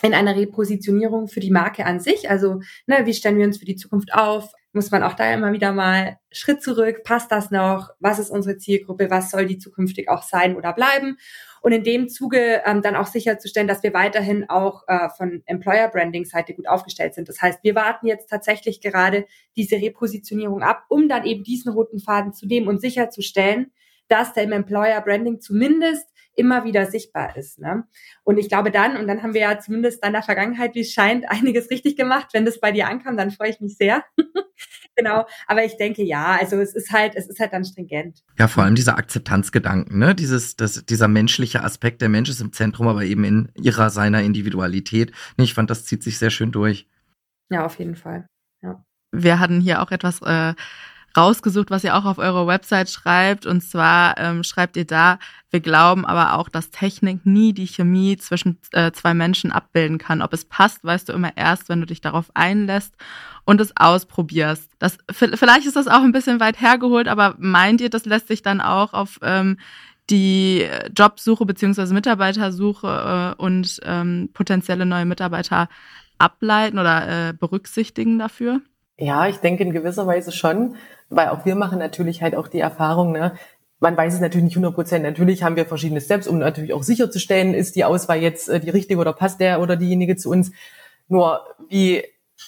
in 0.00 0.14
einer 0.14 0.36
Repositionierung 0.36 1.28
für 1.28 1.40
die 1.40 1.50
Marke 1.50 1.84
an 1.84 2.00
sich. 2.00 2.30
Also, 2.30 2.60
ne, 2.86 3.04
wie 3.04 3.14
stellen 3.14 3.36
wir 3.36 3.44
uns 3.44 3.58
für 3.58 3.66
die 3.66 3.76
Zukunft 3.76 4.14
auf? 4.14 4.52
Muss 4.74 4.90
man 4.90 5.02
auch 5.02 5.14
da 5.14 5.32
immer 5.32 5.52
wieder 5.52 5.72
mal 5.72 6.18
Schritt 6.30 6.62
zurück, 6.62 7.04
passt 7.04 7.30
das 7.30 7.50
noch, 7.50 7.90
was 8.00 8.18
ist 8.18 8.30
unsere 8.30 8.56
Zielgruppe, 8.58 9.10
was 9.10 9.30
soll 9.30 9.46
die 9.46 9.58
zukünftig 9.58 10.08
auch 10.08 10.22
sein 10.22 10.56
oder 10.56 10.72
bleiben 10.72 11.16
und 11.64 11.72
in 11.72 11.82
dem 11.82 12.08
Zuge 12.10 12.60
ähm, 12.66 12.82
dann 12.82 12.94
auch 12.94 13.06
sicherzustellen, 13.06 13.66
dass 13.66 13.82
wir 13.82 13.94
weiterhin 13.94 14.50
auch 14.50 14.82
äh, 14.86 15.08
von 15.16 15.42
Employer 15.46 15.88
Branding 15.88 16.26
Seite 16.26 16.52
gut 16.52 16.68
aufgestellt 16.68 17.14
sind. 17.14 17.26
Das 17.28 17.40
heißt, 17.40 17.60
wir 17.62 17.74
warten 17.74 18.06
jetzt 18.06 18.28
tatsächlich 18.28 18.82
gerade 18.82 19.24
diese 19.56 19.76
Repositionierung 19.76 20.62
ab, 20.62 20.84
um 20.90 21.08
dann 21.08 21.24
eben 21.24 21.42
diesen 21.42 21.72
roten 21.72 22.00
Faden 22.00 22.34
zu 22.34 22.46
nehmen 22.46 22.68
und 22.68 22.82
sicherzustellen, 22.82 23.72
dass 24.08 24.34
der 24.34 24.42
im 24.42 24.52
Employer 24.52 25.00
Branding 25.00 25.40
zumindest 25.40 26.06
immer 26.36 26.64
wieder 26.64 26.84
sichtbar 26.84 27.34
ist. 27.36 27.58
Ne? 27.58 27.84
Und 28.24 28.36
ich 28.36 28.48
glaube 28.48 28.70
dann, 28.70 28.98
und 28.98 29.06
dann 29.06 29.22
haben 29.22 29.32
wir 29.32 29.40
ja 29.40 29.58
zumindest 29.58 30.04
in 30.04 30.12
der 30.12 30.22
Vergangenheit, 30.22 30.74
wie 30.74 30.80
es 30.80 30.92
scheint, 30.92 31.24
einiges 31.30 31.70
richtig 31.70 31.96
gemacht. 31.96 32.28
Wenn 32.32 32.44
das 32.44 32.60
bei 32.60 32.72
dir 32.72 32.88
ankam, 32.88 33.16
dann 33.16 33.30
freue 33.30 33.50
ich 33.50 33.60
mich 33.60 33.76
sehr. 33.76 34.04
genau. 34.96 35.26
Aber 35.46 35.64
ich 35.64 35.76
denke 35.76 36.02
ja, 36.02 36.36
also 36.40 36.56
es 36.56 36.74
ist 36.74 36.90
halt, 36.90 37.14
es 37.14 37.28
ist 37.28 37.40
halt 37.40 37.52
dann 37.52 37.64
stringent. 37.64 38.22
Ja, 38.38 38.48
vor 38.48 38.64
allem 38.64 38.74
dieser 38.74 38.96
Akzeptanzgedanken, 38.96 39.98
ne? 39.98 40.14
Dieses, 40.14 40.56
das, 40.56 40.84
dieser 40.86 41.08
menschliche 41.08 41.62
Aspekt, 41.62 42.02
der 42.02 42.08
Mensch 42.08 42.30
ist 42.30 42.40
im 42.40 42.52
Zentrum, 42.52 42.88
aber 42.88 43.04
eben 43.04 43.24
in 43.24 43.48
ihrer 43.54 43.90
seiner 43.90 44.22
Individualität. 44.22 45.12
Ich 45.36 45.54
fand, 45.54 45.70
das 45.70 45.84
zieht 45.84 46.02
sich 46.02 46.18
sehr 46.18 46.30
schön 46.30 46.52
durch. 46.52 46.88
Ja, 47.50 47.64
auf 47.64 47.78
jeden 47.78 47.96
Fall. 47.96 48.26
Ja. 48.62 48.84
Wir 49.12 49.38
hatten 49.38 49.60
hier 49.60 49.82
auch 49.82 49.90
etwas 49.90 50.22
äh, 50.22 50.54
rausgesucht, 51.16 51.70
was 51.70 51.84
ihr 51.84 51.96
auch 51.96 52.04
auf 52.04 52.18
eurer 52.18 52.46
Website 52.46 52.90
schreibt. 52.90 53.46
Und 53.46 53.62
zwar 53.62 54.18
ähm, 54.18 54.42
schreibt 54.42 54.76
ihr 54.76 54.84
da, 54.84 55.18
wir 55.50 55.60
glauben 55.60 56.04
aber 56.04 56.34
auch, 56.34 56.48
dass 56.48 56.70
Technik 56.70 57.24
nie 57.24 57.52
die 57.52 57.66
Chemie 57.66 58.16
zwischen 58.16 58.58
äh, 58.72 58.90
zwei 58.92 59.14
Menschen 59.14 59.52
abbilden 59.52 59.98
kann. 59.98 60.22
Ob 60.22 60.32
es 60.32 60.44
passt, 60.44 60.84
weißt 60.84 61.08
du 61.08 61.12
immer 61.12 61.36
erst, 61.36 61.68
wenn 61.68 61.80
du 61.80 61.86
dich 61.86 62.00
darauf 62.00 62.26
einlässt 62.34 62.94
und 63.44 63.60
es 63.60 63.76
ausprobierst. 63.76 64.70
Das, 64.78 64.98
vielleicht 65.10 65.66
ist 65.66 65.76
das 65.76 65.88
auch 65.88 66.02
ein 66.02 66.12
bisschen 66.12 66.40
weit 66.40 66.60
hergeholt, 66.60 67.08
aber 67.08 67.36
meint 67.38 67.80
ihr, 67.80 67.90
das 67.90 68.04
lässt 68.04 68.28
sich 68.28 68.42
dann 68.42 68.60
auch 68.60 68.92
auf 68.92 69.20
ähm, 69.22 69.58
die 70.10 70.66
Jobsuche 70.96 71.46
beziehungsweise 71.46 71.94
Mitarbeitersuche 71.94 73.34
äh, 73.38 73.42
und 73.42 73.80
ähm, 73.84 74.30
potenzielle 74.34 74.86
neue 74.86 75.06
Mitarbeiter 75.06 75.68
ableiten 76.18 76.78
oder 76.78 77.28
äh, 77.28 77.32
berücksichtigen 77.32 78.18
dafür? 78.18 78.60
Ja, 78.96 79.26
ich 79.28 79.38
denke 79.38 79.64
in 79.64 79.72
gewisser 79.72 80.06
Weise 80.06 80.30
schon, 80.30 80.76
weil 81.08 81.28
auch 81.28 81.44
wir 81.44 81.56
machen 81.56 81.78
natürlich 81.78 82.22
halt 82.22 82.36
auch 82.36 82.48
die 82.48 82.60
Erfahrung, 82.60 83.12
ne, 83.12 83.32
man 83.80 83.96
weiß 83.96 84.14
es 84.14 84.20
natürlich 84.20 84.44
nicht 84.44 84.56
100 84.56 84.74
Prozent. 84.74 85.04
Natürlich 85.04 85.42
haben 85.42 85.56
wir 85.56 85.66
verschiedene 85.66 86.00
Steps, 86.00 86.26
um 86.26 86.38
natürlich 86.38 86.72
auch 86.72 86.82
sicherzustellen, 86.82 87.54
ist 87.54 87.76
die 87.76 87.84
Auswahl 87.84 88.18
jetzt 88.18 88.48
äh, 88.48 88.60
die 88.60 88.70
richtige 88.70 89.00
oder 89.00 89.12
passt 89.12 89.40
der 89.40 89.60
oder 89.60 89.76
diejenige 89.76 90.16
zu 90.16 90.30
uns. 90.30 90.52
Nur 91.08 91.40
wie 91.68 92.02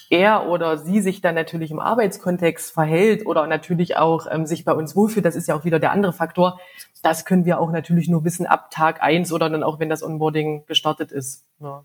er 0.09 0.47
oder 0.49 0.77
sie 0.77 0.99
sich 1.01 1.21
dann 1.21 1.35
natürlich 1.35 1.71
im 1.71 1.79
Arbeitskontext 1.79 2.71
verhält 2.71 3.25
oder 3.25 3.45
natürlich 3.47 3.97
auch 3.97 4.25
ähm, 4.29 4.45
sich 4.45 4.65
bei 4.65 4.73
uns 4.73 4.95
wohlfühlt, 4.95 5.25
das 5.25 5.35
ist 5.35 5.47
ja 5.47 5.55
auch 5.55 5.63
wieder 5.63 5.79
der 5.79 5.91
andere 5.91 6.13
Faktor. 6.13 6.59
Das 7.03 7.23
können 7.23 7.45
wir 7.45 7.59
auch 7.59 7.71
natürlich 7.71 8.09
nur 8.09 8.23
wissen 8.23 8.45
ab 8.45 8.71
Tag 8.71 9.01
eins 9.01 9.31
oder 9.31 9.49
dann 9.49 9.63
auch, 9.63 9.79
wenn 9.79 9.89
das 9.89 10.03
Onboarding 10.03 10.65
gestartet 10.65 11.11
ist. 11.11 11.45
Ja. 11.59 11.83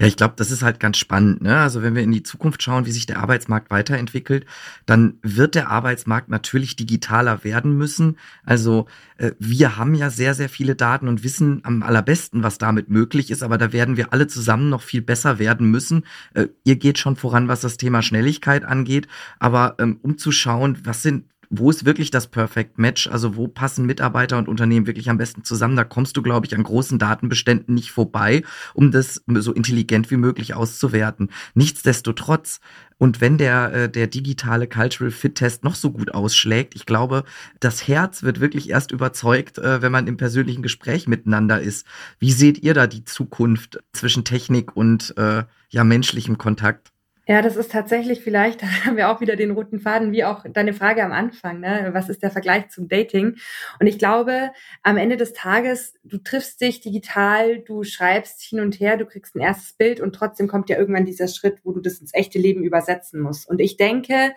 Ja, 0.00 0.08
ich 0.08 0.16
glaube, 0.16 0.34
das 0.36 0.50
ist 0.50 0.64
halt 0.64 0.80
ganz 0.80 0.98
spannend. 0.98 1.40
Ne? 1.40 1.56
Also 1.56 1.80
wenn 1.80 1.94
wir 1.94 2.02
in 2.02 2.10
die 2.10 2.24
Zukunft 2.24 2.64
schauen, 2.64 2.84
wie 2.84 2.90
sich 2.90 3.06
der 3.06 3.20
Arbeitsmarkt 3.20 3.70
weiterentwickelt, 3.70 4.44
dann 4.86 5.18
wird 5.22 5.54
der 5.54 5.68
Arbeitsmarkt 5.70 6.28
natürlich 6.28 6.74
digitaler 6.74 7.44
werden 7.44 7.76
müssen. 7.78 8.18
Also 8.44 8.86
äh, 9.18 9.32
wir 9.38 9.76
haben 9.76 9.94
ja 9.94 10.10
sehr, 10.10 10.34
sehr 10.34 10.48
viele 10.48 10.74
Daten 10.74 11.06
und 11.06 11.22
wissen 11.22 11.60
am 11.62 11.84
allerbesten, 11.84 12.42
was 12.42 12.58
damit 12.58 12.88
möglich 12.88 13.30
ist, 13.30 13.44
aber 13.44 13.56
da 13.56 13.72
werden 13.72 13.96
wir 13.96 14.12
alle 14.12 14.26
zusammen 14.26 14.68
noch 14.68 14.82
viel 14.82 15.00
besser 15.00 15.38
werden 15.38 15.70
müssen. 15.70 16.04
Äh, 16.34 16.48
ihr 16.64 16.74
geht 16.74 16.98
schon 16.98 17.14
voran, 17.14 17.46
was 17.46 17.60
das 17.60 17.76
Thema 17.76 18.02
Schnelligkeit 18.02 18.64
angeht, 18.64 19.06
aber 19.38 19.76
ähm, 19.78 20.00
um 20.02 20.18
zu 20.18 20.32
schauen, 20.32 20.76
was 20.82 21.02
sind 21.02 21.26
wo 21.50 21.70
ist 21.70 21.84
wirklich 21.84 22.10
das 22.10 22.26
Perfect 22.26 22.78
Match? 22.78 23.06
Also 23.06 23.36
wo 23.36 23.48
passen 23.48 23.86
Mitarbeiter 23.86 24.38
und 24.38 24.48
Unternehmen 24.48 24.86
wirklich 24.86 25.10
am 25.10 25.18
besten 25.18 25.44
zusammen? 25.44 25.76
Da 25.76 25.84
kommst 25.84 26.16
du, 26.16 26.22
glaube 26.22 26.46
ich, 26.46 26.54
an 26.54 26.62
großen 26.62 26.98
Datenbeständen 26.98 27.74
nicht 27.74 27.90
vorbei, 27.90 28.42
um 28.74 28.90
das 28.90 29.22
so 29.26 29.52
intelligent 29.52 30.10
wie 30.10 30.16
möglich 30.16 30.54
auszuwerten. 30.54 31.30
Nichtsdestotrotz, 31.54 32.60
und 32.96 33.20
wenn 33.20 33.38
der, 33.38 33.72
äh, 33.72 33.90
der 33.90 34.06
digitale 34.06 34.68
Cultural 34.68 35.10
Fit 35.10 35.34
Test 35.34 35.64
noch 35.64 35.74
so 35.74 35.90
gut 35.90 36.14
ausschlägt, 36.14 36.74
ich 36.74 36.86
glaube, 36.86 37.24
das 37.60 37.86
Herz 37.88 38.22
wird 38.22 38.40
wirklich 38.40 38.70
erst 38.70 38.92
überzeugt, 38.92 39.58
äh, 39.58 39.82
wenn 39.82 39.92
man 39.92 40.06
im 40.06 40.16
persönlichen 40.16 40.62
Gespräch 40.62 41.08
miteinander 41.08 41.60
ist. 41.60 41.86
Wie 42.18 42.32
seht 42.32 42.62
ihr 42.62 42.74
da 42.74 42.86
die 42.86 43.04
Zukunft 43.04 43.82
zwischen 43.92 44.24
Technik 44.24 44.76
und 44.76 45.16
äh, 45.18 45.44
ja, 45.70 45.84
menschlichem 45.84 46.38
Kontakt? 46.38 46.93
Ja, 47.26 47.40
das 47.40 47.56
ist 47.56 47.72
tatsächlich 47.72 48.20
vielleicht, 48.20 48.62
da 48.62 48.66
haben 48.84 48.96
wir 48.96 49.08
auch 49.08 49.20
wieder 49.20 49.36
den 49.36 49.52
roten 49.52 49.80
Faden, 49.80 50.12
wie 50.12 50.24
auch 50.24 50.44
deine 50.48 50.74
Frage 50.74 51.02
am 51.02 51.12
Anfang, 51.12 51.60
ne? 51.60 51.90
Was 51.92 52.08
ist 52.08 52.22
der 52.22 52.30
Vergleich 52.30 52.68
zum 52.68 52.88
Dating? 52.88 53.36
Und 53.80 53.86
ich 53.86 53.98
glaube, 53.98 54.50
am 54.82 54.96
Ende 54.96 55.16
des 55.16 55.32
Tages, 55.32 55.94
du 56.04 56.18
triffst 56.18 56.60
dich 56.60 56.80
digital, 56.80 57.60
du 57.60 57.82
schreibst 57.82 58.42
hin 58.42 58.60
und 58.60 58.78
her, 58.78 58.96
du 58.96 59.06
kriegst 59.06 59.34
ein 59.34 59.40
erstes 59.40 59.72
Bild 59.72 60.00
und 60.00 60.14
trotzdem 60.14 60.48
kommt 60.48 60.68
ja 60.68 60.78
irgendwann 60.78 61.06
dieser 61.06 61.28
Schritt, 61.28 61.60
wo 61.64 61.72
du 61.72 61.80
das 61.80 61.98
ins 61.98 62.14
echte 62.14 62.38
Leben 62.38 62.62
übersetzen 62.62 63.20
musst. 63.20 63.48
Und 63.48 63.60
ich 63.60 63.76
denke, 63.76 64.34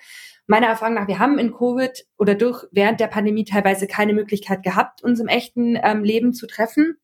meiner 0.47 0.67
Erfahrung 0.67 0.95
nach, 0.95 1.09
wir 1.09 1.19
haben 1.19 1.39
in 1.39 1.51
Covid 1.51 2.05
oder 2.17 2.35
durch 2.35 2.65
während 2.71 3.01
der 3.01 3.07
Pandemie 3.07 3.43
teilweise 3.43 3.85
keine 3.85 4.13
Möglichkeit 4.13 4.63
gehabt, 4.63 5.03
uns 5.03 5.19
im 5.19 5.27
echten 5.27 5.77
ähm, 5.81 6.05
Leben 6.05 6.33
zu 6.33 6.47
treffen. 6.47 6.95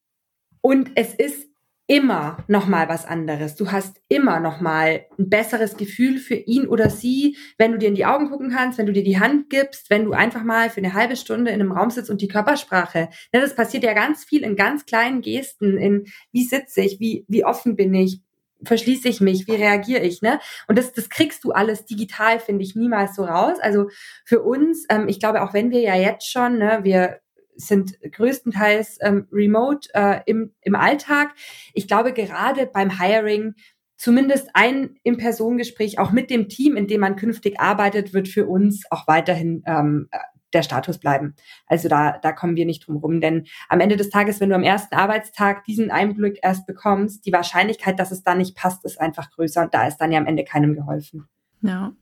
Und 0.61 0.91
es 0.95 1.13
ist 1.13 1.52
immer 1.93 2.37
noch 2.47 2.65
mal 2.65 2.89
was 2.89 3.05
anderes. 3.05 3.53
Du 3.53 3.71
hast 3.71 4.01
immer 4.09 4.39
noch 4.39 4.59
mal 4.59 5.05
ein 5.19 5.29
besseres 5.29 5.77
Gefühl 5.77 6.17
für 6.17 6.33
ihn 6.33 6.65
oder 6.65 6.89
sie, 6.89 7.37
wenn 7.59 7.71
du 7.71 7.77
dir 7.77 7.87
in 7.87 7.93
die 7.93 8.07
Augen 8.07 8.31
gucken 8.31 8.49
kannst, 8.49 8.79
wenn 8.79 8.87
du 8.87 8.93
dir 8.93 9.03
die 9.03 9.19
Hand 9.19 9.51
gibst, 9.51 9.91
wenn 9.91 10.03
du 10.03 10.13
einfach 10.13 10.43
mal 10.43 10.71
für 10.71 10.79
eine 10.79 10.95
halbe 10.95 11.15
Stunde 11.15 11.51
in 11.51 11.61
einem 11.61 11.71
Raum 11.71 11.91
sitzt 11.91 12.09
und 12.09 12.19
die 12.19 12.27
Körpersprache. 12.27 13.09
Ne, 13.31 13.41
das 13.41 13.55
passiert 13.55 13.83
ja 13.83 13.93
ganz 13.93 14.23
viel 14.23 14.41
in 14.41 14.55
ganz 14.55 14.87
kleinen 14.87 15.21
Gesten, 15.21 15.77
in 15.77 16.05
wie 16.31 16.43
sitze 16.43 16.81
ich, 16.81 16.99
wie, 16.99 17.25
wie 17.27 17.45
offen 17.45 17.75
bin 17.75 17.93
ich, 17.93 18.21
verschließe 18.63 19.07
ich 19.07 19.21
mich, 19.21 19.45
wie 19.45 19.55
reagiere 19.55 20.01
ich, 20.01 20.23
ne? 20.23 20.39
Und 20.67 20.79
das, 20.79 20.93
das 20.93 21.09
kriegst 21.09 21.43
du 21.43 21.51
alles 21.51 21.85
digital, 21.85 22.39
finde 22.39 22.63
ich, 22.63 22.75
niemals 22.75 23.15
so 23.15 23.23
raus. 23.23 23.57
Also 23.61 23.89
für 24.25 24.41
uns, 24.41 24.85
ähm, 24.89 25.07
ich 25.07 25.19
glaube, 25.19 25.43
auch 25.43 25.53
wenn 25.53 25.69
wir 25.69 25.81
ja 25.81 25.95
jetzt 25.95 26.31
schon, 26.31 26.57
ne, 26.57 26.79
wir 26.81 27.19
sind 27.55 27.99
größtenteils 28.01 28.97
ähm, 29.01 29.27
remote 29.31 29.89
äh, 29.93 30.21
im, 30.25 30.53
im 30.61 30.75
Alltag. 30.75 31.33
Ich 31.73 31.87
glaube, 31.87 32.13
gerade 32.13 32.65
beim 32.65 32.99
Hiring 32.99 33.55
zumindest 33.97 34.49
ein 34.53 34.95
In-Person-Gespräch 35.03 35.99
auch 35.99 36.11
mit 36.11 36.29
dem 36.29 36.49
Team, 36.49 36.75
in 36.75 36.87
dem 36.87 37.01
man 37.01 37.15
künftig 37.15 37.59
arbeitet, 37.59 38.13
wird 38.13 38.27
für 38.27 38.47
uns 38.47 38.83
auch 38.89 39.07
weiterhin 39.07 39.63
ähm, 39.65 40.09
der 40.53 40.63
Status 40.63 40.99
bleiben. 40.99 41.35
Also 41.67 41.89
da, 41.89 42.17
da 42.17 42.31
kommen 42.31 42.55
wir 42.55 42.65
nicht 42.65 42.87
drum 42.87 42.97
rum. 42.97 43.21
Denn 43.21 43.45
am 43.69 43.79
Ende 43.79 43.97
des 43.97 44.09
Tages, 44.09 44.39
wenn 44.39 44.49
du 44.49 44.55
am 44.55 44.63
ersten 44.63 44.95
Arbeitstag 44.95 45.63
diesen 45.65 45.91
Einblick 45.91 46.39
erst 46.41 46.67
bekommst, 46.67 47.25
die 47.25 47.33
Wahrscheinlichkeit, 47.33 47.99
dass 47.99 48.11
es 48.11 48.23
dann 48.23 48.37
nicht 48.37 48.55
passt, 48.55 48.85
ist 48.85 48.99
einfach 48.99 49.31
größer 49.31 49.63
und 49.63 49.73
da 49.73 49.87
ist 49.87 49.97
dann 49.97 50.11
ja 50.11 50.19
am 50.19 50.27
Ende 50.27 50.43
keinem 50.43 50.75
geholfen. 50.75 51.27
Ja. 51.61 51.93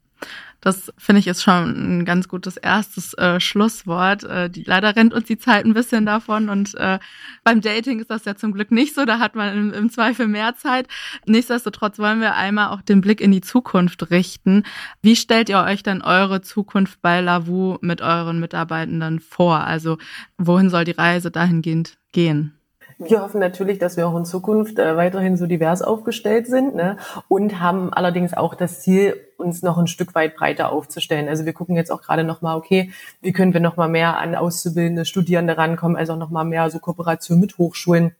Das 0.61 0.93
finde 0.95 1.19
ich 1.19 1.27
ist 1.27 1.41
schon 1.41 2.01
ein 2.01 2.05
ganz 2.05 2.27
gutes 2.27 2.55
erstes 2.55 3.15
äh, 3.15 3.39
Schlusswort. 3.39 4.23
Äh, 4.23 4.49
die, 4.49 4.63
leider 4.63 4.95
rennt 4.95 5.11
uns 5.11 5.25
die 5.25 5.39
Zeit 5.39 5.65
ein 5.65 5.73
bisschen 5.73 6.05
davon 6.05 6.49
und 6.49 6.75
äh, 6.75 6.99
beim 7.43 7.61
Dating 7.61 7.99
ist 7.99 8.11
das 8.11 8.25
ja 8.25 8.35
zum 8.35 8.53
Glück 8.53 8.69
nicht 8.69 8.93
so. 8.93 9.03
Da 9.05 9.17
hat 9.17 9.33
man 9.35 9.57
im, 9.57 9.73
im 9.73 9.89
Zweifel 9.89 10.27
mehr 10.27 10.55
Zeit. 10.55 10.87
Nichtsdestotrotz 11.25 11.97
wollen 11.97 12.21
wir 12.21 12.35
einmal 12.35 12.69
auch 12.69 12.83
den 12.83 13.01
Blick 13.01 13.21
in 13.21 13.31
die 13.31 13.41
Zukunft 13.41 14.11
richten. 14.11 14.63
Wie 15.01 15.15
stellt 15.15 15.49
ihr 15.49 15.59
euch 15.63 15.81
dann 15.81 16.03
eure 16.03 16.41
Zukunft 16.41 17.01
bei 17.01 17.21
Lavu 17.21 17.79
mit 17.81 18.01
euren 18.01 18.39
Mitarbeitenden 18.39 19.19
vor? 19.19 19.61
Also 19.61 19.97
wohin 20.37 20.69
soll 20.69 20.85
die 20.85 20.91
Reise 20.91 21.31
dahingehend 21.31 21.97
gehen? 22.11 22.60
Wir 23.09 23.21
hoffen 23.21 23.39
natürlich, 23.39 23.79
dass 23.79 23.97
wir 23.97 24.07
auch 24.07 24.15
in 24.15 24.25
Zukunft 24.25 24.77
äh, 24.77 24.95
weiterhin 24.95 25.35
so 25.35 25.47
divers 25.47 25.81
aufgestellt 25.81 26.47
sind 26.47 26.75
ne? 26.75 26.97
und 27.27 27.59
haben 27.59 27.91
allerdings 27.91 28.33
auch 28.33 28.53
das 28.53 28.81
Ziel, 28.81 29.15
uns 29.37 29.63
noch 29.63 29.79
ein 29.79 29.87
Stück 29.87 30.13
weit 30.13 30.35
breiter 30.35 30.71
aufzustellen. 30.71 31.27
Also 31.27 31.45
wir 31.45 31.53
gucken 31.53 31.75
jetzt 31.75 31.91
auch 31.91 32.01
gerade 32.01 32.23
nochmal, 32.23 32.57
okay, 32.57 32.91
wie 33.21 33.31
können 33.31 33.53
wir 33.53 33.59
nochmal 33.59 33.89
mehr 33.89 34.19
an 34.19 34.35
auszubildende 34.35 35.05
Studierende 35.05 35.57
rankommen, 35.57 35.97
also 35.97 36.15
nochmal 36.15 36.45
mehr 36.45 36.69
so 36.69 36.77
Kooperation 36.77 37.39
mit 37.39 37.57
Hochschulen, 37.57 38.15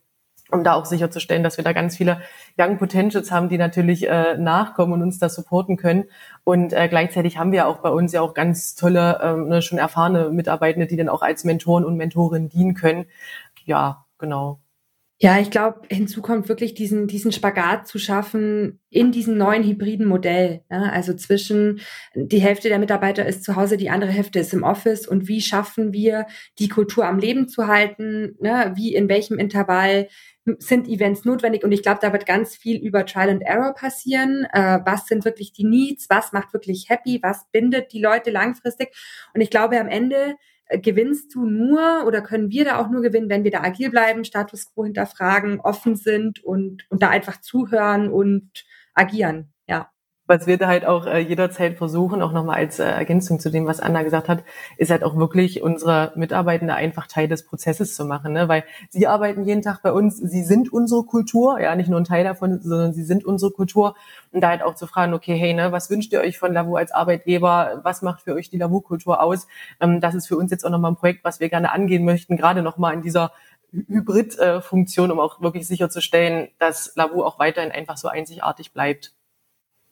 um 0.50 0.64
da 0.64 0.74
auch 0.74 0.86
sicherzustellen, 0.86 1.44
dass 1.44 1.58
wir 1.58 1.64
da 1.64 1.74
ganz 1.74 1.98
viele 1.98 2.22
Young 2.58 2.80
Potentials 2.80 3.32
haben, 3.32 3.50
die 3.50 3.60
natürlich 3.60 4.10
äh, 4.10 4.36
nachkommen 4.38 4.94
und 4.94 5.04
uns 5.04 5.20
da 5.20 5.30
supporten 5.30 5.78
können. 5.78 6.06
Und 6.44 6.74
äh, 6.74 6.88
gleichzeitig 6.90 7.38
haben 7.38 7.52
wir 7.52 7.68
auch 7.68 7.78
bei 7.78 7.90
uns 7.90 8.14
ja 8.14 8.22
auch 8.22 8.34
ganz 8.34 8.76
tolle, 8.76 9.20
ähm, 9.22 9.48
ne, 9.48 9.62
schon 9.62 9.78
erfahrene 9.78 10.30
Mitarbeitende, 10.30 10.88
die 10.88 10.98
dann 10.98 11.10
auch 11.10 11.22
als 11.22 11.44
Mentoren 11.44 11.86
und 11.86 11.98
Mentorinnen 11.98 12.50
dienen 12.50 12.74
können. 12.74 13.06
Ja, 13.66 14.06
genau. 14.18 14.60
Ja, 15.24 15.40
ich 15.40 15.52
glaube, 15.52 15.82
hinzu 15.88 16.24
kommt 16.24 16.50
wirklich 16.50 16.74
diesen, 16.74 17.06
diesen 17.06 17.32
Spagat 17.32 17.88
zu 17.88 18.00
schaffen 18.00 18.80
in 18.90 19.12
diesem 19.12 19.38
neuen 19.38 19.64
hybriden 19.64 20.08
Modell. 20.08 20.64
Ja, 20.72 20.90
also 20.90 21.14
zwischen 21.14 21.80
die 22.16 22.42
Hälfte 22.42 22.70
der 22.70 22.80
Mitarbeiter 22.80 23.24
ist 23.28 23.44
zu 23.44 23.56
Hause, 23.56 23.78
die 23.78 23.92
andere 23.92 24.10
Hälfte 24.10 24.40
ist 24.40 24.52
im 24.52 24.64
Office 24.64 25.08
und 25.08 25.28
wie 25.28 25.42
schaffen 25.42 25.94
wir, 25.94 26.26
die 26.58 26.70
Kultur 26.70 27.06
am 27.06 27.20
Leben 27.20 27.48
zu 27.48 27.68
halten? 27.68 28.36
Ne? 28.40 28.74
Wie 28.76 28.96
in 28.96 29.10
welchem 29.10 29.38
Intervall 29.38 30.08
sind 30.58 30.88
Events 30.88 31.24
notwendig? 31.24 31.64
Und 31.64 31.72
ich 31.72 31.84
glaube, 31.84 32.00
da 32.02 32.12
wird 32.14 32.26
ganz 32.26 32.56
viel 32.56 32.78
über 32.84 33.06
Trial 33.06 33.30
and 33.30 33.44
Error 33.44 33.76
passieren. 33.76 34.48
Äh, 34.52 34.80
was 34.86 35.06
sind 35.06 35.24
wirklich 35.24 35.54
die 35.54 35.66
Needs? 35.66 36.10
Was 36.10 36.32
macht 36.32 36.52
wirklich 36.52 36.90
happy? 36.90 37.20
Was 37.22 37.46
bindet 37.52 37.94
die 37.94 38.02
Leute 38.02 38.32
langfristig? 38.32 38.90
Und 39.36 39.42
ich 39.42 39.52
glaube, 39.52 39.80
am 39.80 39.88
Ende 39.88 40.36
gewinnst 40.78 41.34
du 41.36 41.46
nur 41.46 42.06
oder 42.06 42.22
können 42.22 42.50
wir 42.50 42.66
da 42.66 42.78
auch 42.78 42.90
nur 42.90 43.02
gewinnen, 43.02 43.30
wenn 43.30 43.44
wir 43.44 43.52
da 43.52 43.62
agil 43.62 43.90
bleiben, 43.90 44.24
Status 44.24 44.74
quo 44.74 44.86
hinterfragen, 44.86 45.60
offen 45.60 45.96
sind 45.96 46.44
und, 46.44 46.86
und 46.90 47.02
da 47.02 47.10
einfach 47.10 47.42
zuhören 47.42 48.10
und 48.10 48.50
agieren. 48.94 49.54
Was 50.28 50.48
wir 50.48 50.58
da 50.58 50.68
halt 50.68 50.86
auch 50.86 51.08
äh, 51.08 51.20
jederzeit 51.20 51.78
versuchen, 51.78 52.22
auch 52.22 52.32
nochmal 52.32 52.58
als 52.58 52.80
äh, 52.80 52.86
Ergänzung 52.86 53.40
zu 53.40 53.50
dem, 53.50 53.66
was 53.66 53.80
Anna 53.80 54.04
gesagt 54.04 54.30
hat, 54.30 54.44
ist 54.78 54.92
halt 54.92 55.04
auch 55.04 55.18
wirklich 55.18 55.62
unsere 55.62 56.14
Mitarbeitende 56.16 56.74
einfach 56.74 57.08
Teil 57.08 57.28
des 57.28 57.46
Prozesses 57.46 57.96
zu 57.96 58.06
machen, 58.06 58.34
ne? 58.34 58.48
weil 58.48 58.64
sie 58.90 59.08
arbeiten 59.08 59.44
jeden 59.44 59.62
Tag 59.62 59.82
bei 59.82 59.92
uns, 59.92 60.18
sie 60.18 60.44
sind 60.44 60.72
unsere 60.72 61.04
Kultur, 61.04 61.60
ja, 61.60 61.76
nicht 61.76 61.90
nur 61.90 62.00
ein 62.00 62.06
Teil 62.06 62.24
davon, 62.24 62.62
sondern 62.62 62.94
sie 62.94 63.04
sind 63.04 63.26
unsere 63.26 63.52
Kultur 63.52 63.96
und 64.32 64.42
da 64.42 64.50
halt 64.50 64.64
auch 64.64 64.76
zu 64.76 64.88
fragen, 64.88 65.14
okay, 65.14 65.36
hey, 65.36 65.54
ne, 65.54 65.72
was 65.72 65.90
wünscht 65.90 66.14
ihr 66.14 66.22
euch 66.22 66.38
von 66.38 66.54
Lavu 66.54 66.76
als 66.76 66.92
Arbeitgeber, 66.92 67.82
was 67.84 68.02
macht 68.02 68.22
für 68.22 68.34
euch 68.34 68.50
die 68.50 68.58
Lavu-Kultur 68.58 69.22
aus? 69.22 69.48
Ähm, 69.82 70.02
das 70.02 70.16
ist 70.16 70.28
für 70.28 70.38
uns 70.38 70.52
jetzt 70.52 70.66
auch 70.66 70.70
nochmal 70.70 70.92
ein 70.92 70.98
Projekt, 70.98 71.24
was 71.24 71.40
wir 71.40 71.50
gerne 71.50 71.72
angehen 71.72 72.06
möchten, 72.06 72.38
gerade 72.38 72.62
nochmal 72.62 72.94
in 72.94 73.02
dieser 73.02 73.32
Hybrid-Funktion, 73.74 75.12
um 75.12 75.20
auch 75.20 75.42
wirklich 75.42 75.68
sicherzustellen, 75.68 76.50
dass 76.60 76.94
Lavu 76.96 77.24
auch 77.24 77.40
weiterhin 77.40 77.72
einfach 77.72 77.98
so 77.98 78.08
einzigartig 78.08 78.74
bleibt 78.74 79.14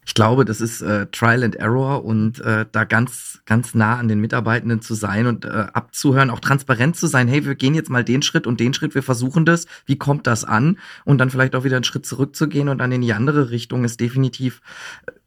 ich 0.10 0.16
glaube, 0.16 0.44
das 0.44 0.60
ist 0.60 0.82
äh, 0.82 1.06
Trial 1.12 1.44
and 1.44 1.56
Error 1.58 2.04
und 2.04 2.40
äh, 2.40 2.66
da 2.72 2.84
ganz, 2.84 3.42
ganz 3.46 3.76
nah 3.76 3.98
an 3.98 4.08
den 4.08 4.20
Mitarbeitenden 4.20 4.82
zu 4.82 4.96
sein 4.96 5.28
und 5.28 5.46
äh, 5.46 5.68
abzuhören, 5.72 6.32
auch 6.32 6.40
transparent 6.40 6.96
zu 6.96 7.06
sein. 7.06 7.28
Hey, 7.28 7.46
wir 7.46 7.54
gehen 7.54 7.76
jetzt 7.76 7.92
mal 7.92 8.04
den 8.04 8.24
Schritt 8.24 8.48
und 8.48 8.60
den 8.60 8.74
Schritt, 8.74 8.96
wir 8.96 9.04
versuchen 9.04 9.46
das. 9.46 9.68
Wie 9.86 10.00
kommt 10.00 10.26
das 10.26 10.46
an? 10.46 10.80
Und 11.06 11.20
dann 11.20 11.30
vielleicht 11.30 11.54
auch 11.54 11.64
wieder 11.64 11.76
einen 11.76 11.84
Schritt 11.84 12.08
zurückzugehen 12.08 12.70
und 12.70 12.80
dann 12.80 12.92
in 12.92 13.02
die 13.02 13.14
andere 13.14 13.52
Richtung 13.52 13.84
ist 13.84 14.00
definitiv 14.00 14.62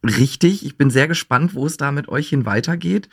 richtig. 0.03 0.65
Ich 0.65 0.77
bin 0.77 0.89
sehr 0.89 1.07
gespannt, 1.07 1.55
wo 1.55 1.65
es 1.65 1.77
da 1.77 1.91
mit 1.91 2.09
euch 2.09 2.29
hin 2.29 2.45
weitergeht. 2.45 3.09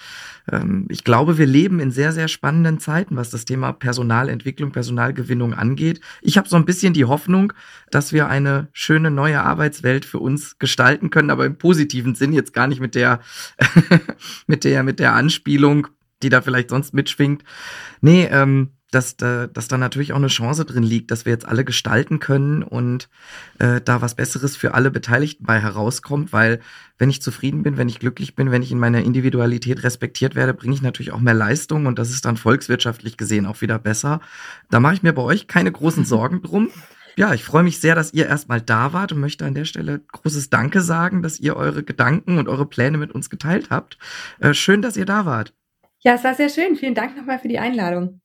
Ähm, 0.50 0.86
ich 0.88 1.04
glaube, 1.04 1.38
wir 1.38 1.46
leben 1.46 1.80
in 1.80 1.90
sehr, 1.90 2.12
sehr 2.12 2.28
spannenden 2.28 2.80
Zeiten, 2.80 3.16
was 3.16 3.30
das 3.30 3.44
Thema 3.44 3.72
Personalentwicklung, 3.72 4.72
Personalgewinnung 4.72 5.54
angeht. 5.54 6.00
Ich 6.20 6.36
habe 6.36 6.48
so 6.48 6.56
ein 6.56 6.64
bisschen 6.64 6.92
die 6.92 7.04
Hoffnung, 7.04 7.52
dass 7.90 8.12
wir 8.12 8.28
eine 8.28 8.68
schöne 8.72 9.10
neue 9.10 9.42
Arbeitswelt 9.42 10.04
für 10.04 10.18
uns 10.18 10.58
gestalten 10.58 11.10
können, 11.10 11.30
aber 11.30 11.46
im 11.46 11.56
positiven 11.56 12.14
Sinn, 12.14 12.32
jetzt 12.32 12.52
gar 12.52 12.66
nicht 12.66 12.80
mit 12.80 12.94
der, 12.94 13.20
mit 14.46 14.64
der, 14.64 14.82
mit 14.82 14.98
der 14.98 15.14
Anspielung, 15.14 15.88
die 16.22 16.28
da 16.28 16.42
vielleicht 16.42 16.70
sonst 16.70 16.92
mitschwingt. 16.92 17.44
Nee, 18.00 18.28
ähm, 18.30 18.70
dass, 18.90 19.16
da, 19.16 19.46
dass 19.46 19.68
da 19.68 19.78
natürlich 19.78 20.12
auch 20.12 20.18
eine 20.18 20.28
Chance 20.28 20.64
drin 20.64 20.82
liegt, 20.82 21.10
dass 21.10 21.24
wir 21.24 21.32
jetzt 21.32 21.46
alle 21.46 21.64
gestalten 21.64 22.18
können 22.18 22.62
und 22.62 23.08
äh, 23.58 23.80
da 23.80 24.02
was 24.02 24.14
Besseres 24.14 24.56
für 24.56 24.74
alle 24.74 24.90
Beteiligten 24.90 25.44
bei 25.44 25.60
herauskommt, 25.60 26.32
weil 26.32 26.60
wenn 26.98 27.10
ich 27.10 27.22
zufrieden 27.22 27.62
bin, 27.62 27.76
wenn 27.76 27.88
ich 27.88 28.00
glücklich 28.00 28.34
bin, 28.34 28.50
wenn 28.50 28.62
ich 28.62 28.72
in 28.72 28.78
meiner 28.78 29.02
Individualität 29.02 29.82
respektiert 29.84 30.34
werde, 30.34 30.54
bringe 30.54 30.74
ich 30.74 30.82
natürlich 30.82 31.12
auch 31.12 31.20
mehr 31.20 31.34
Leistung 31.34 31.86
und 31.86 31.98
das 31.98 32.10
ist 32.10 32.24
dann 32.24 32.36
volkswirtschaftlich 32.36 33.16
gesehen 33.16 33.46
auch 33.46 33.60
wieder 33.60 33.78
besser. 33.78 34.20
Da 34.70 34.80
mache 34.80 34.94
ich 34.94 35.02
mir 35.02 35.12
bei 35.12 35.22
euch 35.22 35.46
keine 35.46 35.72
großen 35.72 36.04
Sorgen 36.10 36.42
drum. 36.42 36.70
Ja, 37.16 37.34
ich 37.34 37.44
freue 37.44 37.62
mich 37.62 37.80
sehr, 37.80 37.94
dass 37.94 38.12
ihr 38.12 38.26
erstmal 38.26 38.60
da 38.60 38.92
wart 38.92 39.12
und 39.12 39.20
möchte 39.20 39.44
an 39.44 39.54
der 39.54 39.64
Stelle 39.64 40.00
großes 40.00 40.48
Danke 40.48 40.80
sagen, 40.80 41.22
dass 41.22 41.38
ihr 41.38 41.56
eure 41.56 41.82
Gedanken 41.82 42.38
und 42.38 42.48
eure 42.48 42.66
Pläne 42.66 42.98
mit 42.98 43.12
uns 43.12 43.30
geteilt 43.30 43.70
habt. 43.70 43.98
Äh, 44.38 44.54
schön, 44.54 44.80
dass 44.80 44.96
ihr 44.96 45.06
da 45.06 45.26
wart. 45.26 45.52
Ja, 46.00 46.14
es 46.14 46.24
war 46.24 46.34
sehr 46.34 46.48
schön. 46.48 46.76
Vielen 46.76 46.94
Dank 46.94 47.16
nochmal 47.16 47.38
für 47.38 47.48
die 47.48 47.58
Einladung. 47.58 48.20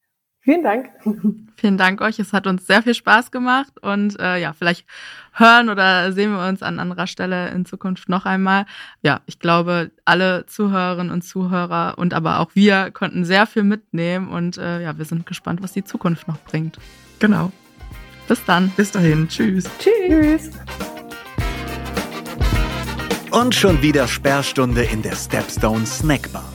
Vielen 0.46 0.62
Dank. 0.62 0.92
Vielen 1.58 1.78
Dank 1.78 2.02
euch. 2.02 2.20
Es 2.20 2.32
hat 2.32 2.46
uns 2.46 2.68
sehr 2.68 2.84
viel 2.84 2.94
Spaß 2.94 3.32
gemacht 3.32 3.74
und 3.82 4.20
äh, 4.20 4.38
ja, 4.38 4.54
vielleicht 4.54 4.86
hören 5.34 5.70
oder 5.70 6.12
sehen 6.12 6.32
wir 6.34 6.48
uns 6.48 6.62
an 6.62 6.80
anderer 6.80 7.08
Stelle 7.08 7.50
in 7.50 7.66
Zukunft 7.66 8.10
noch 8.10 8.26
einmal. 8.26 8.68
Ja, 9.02 9.22
ich 9.26 9.40
glaube, 9.40 9.90
alle 10.06 10.46
Zuhörerinnen 10.46 11.12
und 11.12 11.24
Zuhörer 11.24 11.96
und 11.98 12.14
aber 12.14 12.42
auch 12.42 12.52
wir 12.54 12.92
konnten 12.92 13.26
sehr 13.26 13.48
viel 13.48 13.64
mitnehmen 13.64 14.28
und 14.28 14.60
äh, 14.60 14.84
ja, 14.84 15.00
wir 15.00 15.06
sind 15.06 15.26
gespannt, 15.26 15.64
was 15.64 15.74
die 15.74 15.84
Zukunft 15.84 16.28
noch 16.28 16.38
bringt. 16.42 16.78
Genau. 17.18 17.52
Bis 18.28 18.46
dann. 18.46 18.70
Bis 18.78 18.92
dahin. 18.92 19.28
Tschüss. 19.28 19.68
Tschüss. 19.80 20.52
Und 23.32 23.56
schon 23.56 23.82
wieder 23.82 24.08
Sperrstunde 24.08 24.84
in 24.84 25.02
der 25.02 25.16
Stepstone 25.16 25.88
Snackbar. 25.88 26.55